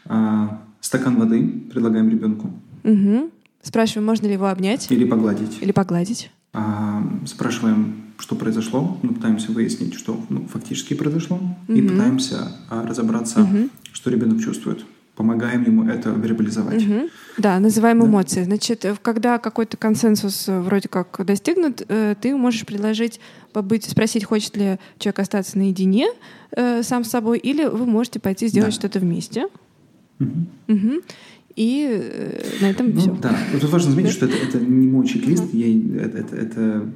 А, 0.05 0.61
стакан 0.79 1.17
воды 1.17 1.45
предлагаем 1.71 2.09
ребенку. 2.09 2.51
Угу. 2.83 3.31
Спрашиваем, 3.61 4.05
можно 4.05 4.27
ли 4.27 4.33
его 4.33 4.47
обнять. 4.47 4.89
Или 4.91 5.05
погладить. 5.05 5.57
Или 5.61 5.71
погладить. 5.71 6.31
А, 6.53 7.03
спрашиваем, 7.25 8.13
что 8.17 8.35
произошло. 8.35 8.97
Мы 9.03 9.13
пытаемся 9.13 9.51
выяснить, 9.51 9.93
что 9.93 10.19
ну, 10.29 10.47
фактически 10.47 10.93
произошло. 10.93 11.39
Угу. 11.67 11.77
И 11.77 11.81
пытаемся 11.81 12.51
а, 12.69 12.85
разобраться, 12.85 13.41
угу. 13.41 13.69
что 13.91 14.09
ребенок 14.09 14.41
чувствует. 14.41 14.83
помогаем 15.15 15.63
ему 15.63 15.87
это 15.87 16.09
вербализовать. 16.11 16.83
Угу. 16.83 17.09
Да, 17.39 17.59
называем 17.59 17.99
да. 17.99 18.05
эмоции. 18.05 18.43
Значит, 18.43 18.85
э, 18.85 18.95
когда 19.01 19.39
какой-то 19.39 19.75
консенсус 19.75 20.47
э, 20.47 20.59
вроде 20.59 20.89
как 20.89 21.19
достигнут, 21.25 21.83
э, 21.87 22.15
ты 22.19 22.35
можешь 22.35 22.65
предложить 22.65 23.19
побыть, 23.51 23.85
спросить, 23.85 24.23
хочет 24.23 24.55
ли 24.55 24.77
человек 24.99 25.19
остаться 25.19 25.57
наедине 25.57 26.07
сам 26.81 27.03
с 27.03 27.09
собой, 27.09 27.39
или 27.39 27.65
вы 27.65 27.85
можете 27.85 28.19
пойти 28.19 28.47
сделать 28.47 28.73
да. 28.73 28.79
что-то 28.79 28.99
вместе. 28.99 29.47
Угу. 30.19 30.47
Угу 30.69 31.01
и 31.57 31.87
э, 31.89 32.39
на 32.61 32.69
этом 32.69 32.91
ну, 32.91 33.01
все. 33.01 33.17
Да, 33.19 33.35
тут 33.51 33.71
важно 33.71 33.91
заметить, 33.91 34.11
что 34.11 34.27
это, 34.27 34.37
это 34.37 34.59
не 34.59 34.87
мой 34.87 35.07
чек-лист, 35.07 35.43
uh-huh. 35.43 35.95
я 35.97 36.05
это, 36.05 36.17
это, 36.19 36.35
это 36.35 36.89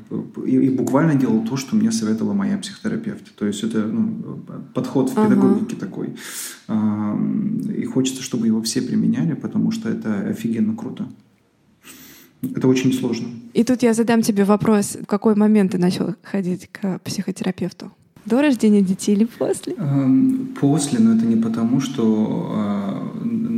и, 0.46 0.52
и 0.52 0.70
буквально 0.70 1.16
делал 1.16 1.44
то, 1.44 1.58
что 1.58 1.76
мне 1.76 1.92
советовала 1.92 2.34
моя 2.34 2.60
психотерапевт. 2.60 3.34
То 3.36 3.48
есть 3.48 3.64
это 3.64 3.80
ну, 3.80 4.40
подход 4.76 5.10
в 5.10 5.16
педагогике 5.16 5.76
uh-huh. 5.76 5.80
такой. 5.80 6.16
И 7.76 7.86
хочется, 7.86 8.22
чтобы 8.22 8.46
его 8.46 8.62
все 8.62 8.84
применяли, 8.84 9.34
потому 9.34 9.72
что 9.72 9.90
это 9.90 10.28
офигенно 10.30 10.76
круто. 10.76 11.08
Это 12.44 12.68
очень 12.68 12.94
сложно. 12.94 13.30
И 13.56 13.64
тут 13.64 13.82
я 13.82 13.96
задам 13.96 14.22
тебе 14.22 14.44
вопрос, 14.44 14.96
в 15.02 15.08
какой 15.08 15.34
момент 15.36 15.72
ты 15.72 15.80
начал 15.80 16.14
ходить 16.22 16.70
к 16.72 17.00
психотерапевту? 17.00 17.92
До 18.26 18.40
рождения 18.40 18.82
детей 18.82 19.16
или 19.16 19.26
после? 19.26 19.76
После, 20.60 21.00
но 21.00 21.16
это 21.16 21.26
не 21.26 21.38
потому, 21.38 21.80
что 21.80 23.12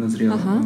э, 0.03 0.05
назрело. 0.05 0.35
Ага. 0.35 0.65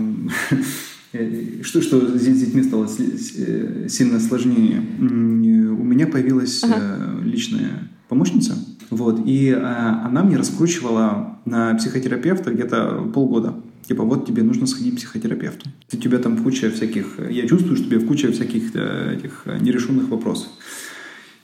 Что, 1.63 1.81
что 1.81 2.17
с 2.17 2.21
детьми 2.21 2.61
стало 2.61 2.85
э, 2.85 3.88
сильно 3.89 4.19
сложнее. 4.19 4.81
У 4.99 5.83
меня 5.83 6.05
появилась 6.05 6.61
ага. 6.63 6.75
Э, 6.77 7.23
личная 7.23 7.89
помощница, 8.09 8.57
вот, 8.89 9.21
и 9.25 9.47
э, 9.47 9.55
она 9.57 10.23
мне 10.23 10.35
раскручивала 10.35 11.39
на 11.45 11.75
психотерапевта 11.75 12.53
где-то 12.53 13.09
полгода. 13.13 13.55
Типа, 13.88 14.03
вот 14.03 14.27
тебе 14.27 14.43
нужно 14.43 14.67
сходить 14.67 14.95
к 14.95 14.97
психотерапевту. 14.97 15.69
У 15.93 15.97
тебя 15.97 16.19
там 16.19 16.43
куча 16.43 16.69
всяких... 16.69 17.19
Я 17.31 17.47
чувствую, 17.47 17.77
что 17.77 17.85
тебе 17.85 17.99
в 17.99 18.05
куча 18.05 18.31
всяких 18.33 18.75
этих 18.75 19.45
нерешенных 19.61 20.09
вопросов. 20.09 20.49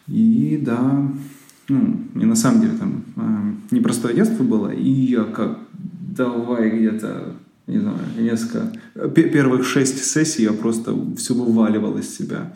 И 0.08 0.60
да, 0.62 1.10
ну, 1.70 2.00
мне 2.14 2.26
на 2.26 2.36
самом 2.36 2.62
деле 2.62 2.74
там 2.74 3.04
э, 3.16 3.76
непростое 3.76 4.14
детство 4.14 4.44
было, 4.44 4.70
и 4.70 4.90
я 4.90 5.24
как 5.24 5.60
давай 5.72 6.78
где-то, 6.78 7.36
не 7.68 7.80
знаю, 7.80 7.98
несколько, 8.20 8.72
первых 9.10 9.66
шесть 9.66 10.04
сессий 10.04 10.44
я 10.44 10.54
просто 10.54 10.96
все 11.16 11.34
вываливал 11.34 11.98
из 11.98 12.16
себя. 12.16 12.56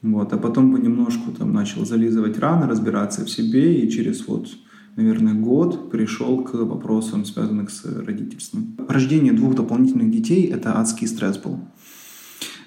Вот, 0.00 0.32
а 0.32 0.38
потом 0.38 0.72
понемножку 0.72 1.32
там 1.32 1.52
начал 1.52 1.84
зализывать 1.84 2.38
раны, 2.38 2.66
разбираться 2.66 3.24
в 3.24 3.30
себе, 3.30 3.80
и 3.80 3.90
через 3.90 4.26
вот, 4.26 4.48
наверное, 4.96 5.34
год 5.34 5.90
пришел 5.90 6.44
к 6.44 6.54
вопросам, 6.54 7.24
связанным 7.24 7.68
с 7.68 7.84
родительством. 7.84 8.76
Рождение 8.88 9.32
двух 9.32 9.56
дополнительных 9.56 10.10
детей— 10.10 10.46
это 10.52 10.78
адский 10.78 11.08
стресс 11.08 11.36
был. 11.38 11.60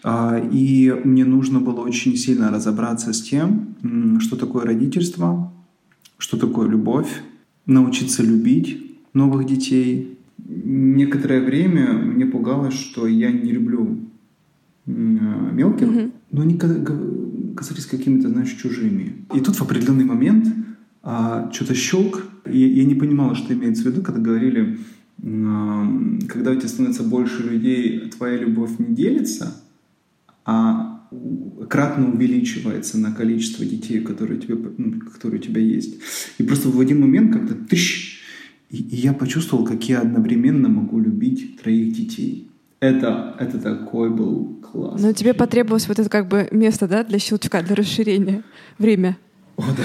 А, 0.04 0.38
и 0.52 0.92
мне 1.04 1.26
нужно 1.26 1.60
было 1.60 1.82
очень 1.82 2.18
сильно 2.18 2.52
разобраться 2.52 3.14
с 3.14 3.22
тем, 3.22 3.76
что 4.20 4.36
такое 4.36 4.66
родительство, 4.66 5.54
что 6.18 6.38
такое 6.38 6.68
любовь, 6.68 7.10
научиться 7.66 8.24
любить 8.24 8.98
новых 9.14 9.46
детей. 9.46 10.18
Некоторое 10.54 11.42
время 11.42 11.94
мне 11.94 12.26
пугало, 12.26 12.72
что 12.72 13.08
я 13.08 13.32
не 13.32 13.52
люблю 13.52 14.00
мелких, 14.86 15.88
mm-hmm. 15.88 16.12
но 16.32 16.42
они 16.42 16.58
казались 17.56 17.86
какими-то, 17.86 18.30
знаешь, 18.30 18.52
чужими. 18.52 19.26
И 19.34 19.40
тут 19.40 19.56
в 19.56 19.62
определенный 19.62 20.04
момент 20.04 20.48
а, 21.04 21.50
что-то 21.54 21.74
щелк, 21.74 22.26
и 22.46 22.60
я 22.60 22.84
не 22.84 22.96
понимала, 22.96 23.36
что 23.36 23.54
имеется 23.54 23.84
в 23.84 23.86
виду, 23.86 24.02
когда 24.02 24.20
говорили, 24.20 24.80
а, 25.24 25.88
когда 26.28 26.52
у 26.52 26.56
тебя 26.56 26.68
становится 26.68 27.04
больше 27.04 27.44
людей, 27.44 28.10
твоя 28.10 28.38
любовь 28.38 28.72
не 28.80 28.94
делится, 28.94 29.56
а 30.46 31.02
кратно 31.70 32.12
увеличивается 32.12 32.98
на 32.98 33.12
количество 33.12 33.66
детей, 33.66 34.02
которые, 34.02 34.40
тебе, 34.40 34.58
ну, 34.78 35.00
которые 35.00 35.40
у 35.40 35.44
тебя 35.44 35.62
есть. 35.62 36.00
И 36.38 36.44
просто 36.44 36.70
в 36.70 36.80
один 36.80 37.02
момент 37.02 37.34
как-то 37.34 37.56
тыщ, 37.56 38.11
и, 38.72 38.78
и 38.78 38.96
я 38.96 39.14
почувствовал, 39.14 39.66
как 39.66 39.88
я 39.90 40.00
одновременно 40.00 40.70
могу 40.70 41.00
любить 41.00 41.62
троих 41.62 41.94
детей. 41.94 42.50
Это, 42.80 43.36
это 43.38 43.60
такой 43.60 44.10
был 44.10 44.60
класс. 44.62 45.00
Но 45.00 45.14
тебе 45.14 45.34
потребовалось 45.34 45.88
вот 45.88 46.00
это 46.00 46.10
как 46.10 46.28
бы 46.28 46.48
место, 46.52 46.88
да, 46.88 47.04
для 47.04 47.20
щелчка, 47.20 47.62
для 47.62 47.76
расширения, 47.76 48.44
время. 48.80 49.18
О, 49.58 49.64
да. 49.76 49.84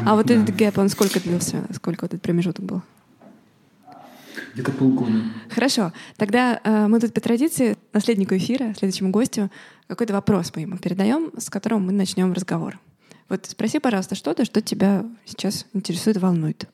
А 0.06 0.14
вот 0.14 0.30
этот 0.30 0.54
гэп, 0.56 0.78
он 0.78 0.88
сколько 0.88 1.20
длился? 1.20 1.64
Сколько 1.74 2.04
вот 2.04 2.14
этот 2.14 2.22
промежуток 2.22 2.64
был? 2.64 2.82
Где-то 4.54 4.72
полгода. 4.72 5.18
Хорошо. 5.50 5.92
Тогда 6.16 6.60
э, 6.62 6.86
мы 6.86 7.00
тут 7.00 7.12
по 7.12 7.20
традиции 7.20 7.76
наследнику 7.92 8.36
эфира, 8.36 8.72
следующему 8.78 9.10
гостю, 9.10 9.50
какой-то 9.88 10.14
вопрос 10.14 10.52
мы 10.54 10.62
ему 10.62 10.78
передаем, 10.78 11.32
с 11.36 11.50
которым 11.50 11.86
мы 11.86 11.92
начнем 11.92 12.32
разговор. 12.32 12.78
Вот 13.28 13.44
спроси, 13.46 13.80
пожалуйста, 13.80 14.14
что-то, 14.14 14.44
что 14.44 14.62
тебя 14.62 15.04
сейчас 15.26 15.66
интересует, 15.74 16.16
волнует. 16.16 16.66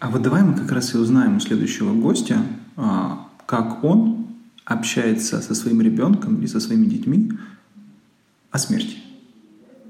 А 0.00 0.08
вот 0.08 0.22
давай 0.22 0.42
мы 0.42 0.54
как 0.54 0.72
раз 0.72 0.94
и 0.94 0.96
узнаем 0.96 1.36
у 1.36 1.40
следующего 1.40 1.92
гостя, 1.92 2.38
а, 2.76 3.28
как 3.46 3.84
он 3.84 4.26
общается 4.64 5.42
со 5.42 5.54
своим 5.54 5.82
ребенком 5.82 6.42
и 6.42 6.46
со 6.46 6.58
своими 6.58 6.86
детьми 6.86 7.32
о 8.50 8.58
смерти. 8.58 8.96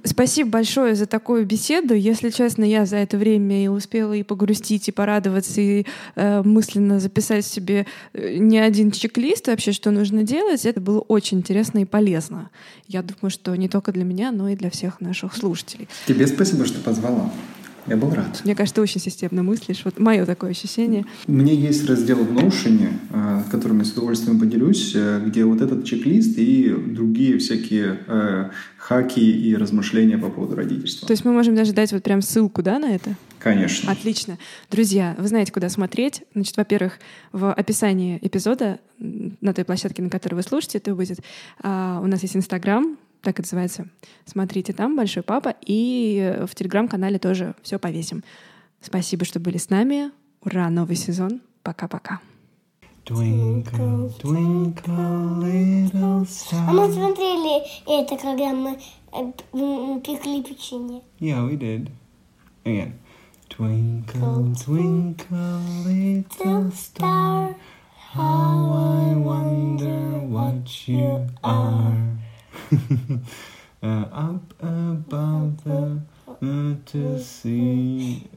Спасибо 0.03 0.51
большое 0.51 0.95
за 0.95 1.07
такую 1.07 1.47
беседу. 1.47 1.95
Если 1.95 2.31
честно, 2.31 2.65
я 2.65 2.87
за 2.87 2.97
это 2.97 3.19
время 3.19 3.65
и 3.65 3.69
успела 3.69 4.15
и 4.15 4.23
погрустить, 4.23 4.89
и 4.89 4.93
порадоваться, 4.93 5.61
и 5.61 5.85
э, 6.17 6.43
мысленно 6.43 6.99
записать 6.99 7.45
себе 7.45 7.87
э, 8.15 8.39
не 8.39 8.59
один 8.59 8.91
чек-лист 8.91 9.47
вообще, 9.47 9.73
что 9.73 9.91
нужно 9.91 10.23
делать. 10.23 10.65
Это 10.65 10.81
было 10.81 11.01
очень 11.01 11.39
интересно 11.39 11.81
и 11.81 11.85
полезно. 11.85 12.51
Я 12.89 13.03
думаю, 13.03 13.31
что 13.31 13.55
не 13.55 13.69
только 13.69 13.93
для 13.93 14.05
меня, 14.05 14.33
но 14.33 14.49
и 14.49 14.57
для 14.57 14.71
всех 14.71 15.01
наших 15.03 15.37
слушателей. 15.37 15.87
Тебе 16.07 16.27
спасибо, 16.27 16.65
что 16.65 16.81
позвала. 16.81 17.31
Я 17.91 17.97
был 17.97 18.15
рад. 18.15 18.43
Мне 18.45 18.55
кажется, 18.55 18.77
ты 18.77 18.83
очень 18.83 19.01
системно 19.01 19.43
мыслишь. 19.43 19.85
Вот 19.85 19.99
мое 19.99 20.25
такое 20.25 20.51
ощущение. 20.51 21.05
У 21.27 21.33
меня 21.33 21.53
есть 21.53 21.89
раздел 21.89 22.19
в 22.19 22.31
Notion, 22.31 22.93
э, 23.11 23.43
которым 23.51 23.81
я 23.81 23.85
с 23.85 23.91
удовольствием 23.91 24.39
поделюсь, 24.39 24.93
э, 24.95 25.21
где 25.27 25.45
вот 25.45 25.61
этот 25.61 25.85
чек-лист 25.85 26.39
и 26.39 26.73
другие 26.73 27.39
всякие 27.39 27.99
э, 28.07 28.51
хаки 28.79 29.33
и 29.33 29.57
размышления 29.57 30.19
по 30.19 30.31
поводу 30.31 30.55
родительства. 30.55 31.09
То 31.09 31.13
есть 31.13 31.25
мы 31.25 31.33
можем 31.33 31.57
даже 31.57 31.73
дать 31.73 31.93
вот 31.93 32.05
прям 32.05 32.23
ссылку, 32.23 32.63
да, 32.63 32.79
на 32.79 32.95
это? 32.95 33.17
Конечно. 33.41 33.91
Отлично. 33.91 34.39
Друзья, 34.71 35.17
вы 35.19 35.27
знаете, 35.27 35.51
куда 35.51 35.69
смотреть. 35.69 36.23
Значит, 36.33 36.57
во-первых, 36.59 37.01
в 37.33 37.53
описании 37.53 38.21
эпизода 38.23 38.79
на 38.99 39.53
той 39.53 39.65
площадке, 39.65 40.01
на 40.01 40.11
которой 40.11 40.37
вы 40.37 40.43
слушаете, 40.45 40.79
это 40.79 40.95
будет. 40.95 41.19
А, 41.61 42.01
у 42.01 42.07
нас 42.07 42.23
есть 42.23 42.37
Инстаграм, 42.37 42.97
так 43.23 43.39
и 43.39 43.43
называется. 43.43 43.89
Смотрите 44.25 44.73
там, 44.73 44.97
Большой 44.97 45.23
Папа, 45.23 45.55
и 45.61 46.39
в 46.47 46.55
Телеграм-канале 46.55 47.19
тоже 47.19 47.55
все 47.63 47.79
повесим. 47.79 48.23
Спасибо, 48.81 49.25
что 49.25 49.41
были 49.41 49.59
с 49.59 49.71
нами. 49.71 50.11
Ура, 50.43 50.71
новый 50.71 50.97
сезон. 50.97 51.41
Пока-пока. 51.63 52.21
Twinkle, 53.05 54.13
twinkle, 54.19 55.41
little 55.41 56.23
star. 56.27 56.65
А 56.69 56.73
мы 56.73 56.93
смотрели 56.93 57.63
это, 57.87 58.17
когда 58.17 58.53
мы 58.53 58.79
э, 59.13 60.01
пекли 60.01 60.43
печенье. 60.43 61.03
Yeah, 61.19 61.45
we 61.45 61.57
did. 61.57 61.91
Again. 62.65 62.93
Twinkle, 63.49 64.55
twinkle, 64.55 65.61
little 65.85 66.71
star, 66.71 67.57
how 68.13 69.11
I 69.11 69.15
wonder 69.17 70.21
what 70.29 70.89
you 70.89 71.27
are. 71.43 72.17
uh, 73.84 74.06
up 74.12 74.54
above 74.62 75.64
the 75.64 76.02
uh, 76.28 76.76
to 76.86 77.20
see. 77.22 78.28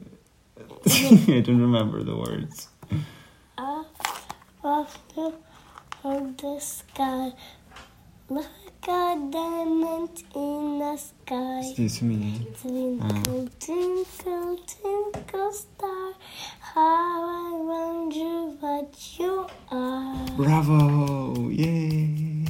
I 1.27 1.41
don't 1.41 1.61
remember 1.61 2.03
the 2.03 2.15
words. 2.15 2.69
Up 3.57 3.87
above 4.59 4.97
the, 5.15 5.33
of 6.03 6.37
the 6.37 6.59
sky, 6.59 7.33
like 8.29 8.45
a 8.87 9.15
diamond 9.31 10.23
in 10.35 10.79
the 10.79 10.97
sky. 10.97 11.61
Здесь 11.73 12.01
у 12.01 12.05
меня. 12.05 12.31
Twinkle, 12.61 13.49
twinkle, 13.59 14.57
twinkle 14.65 15.51
star, 15.51 16.13
how 16.59 17.25
I 17.27 17.51
wonder 17.61 18.55
what 18.59 19.19
you 19.19 19.47
are. 19.71 20.25
Bravo! 20.37 21.49
Yay! 21.49 22.42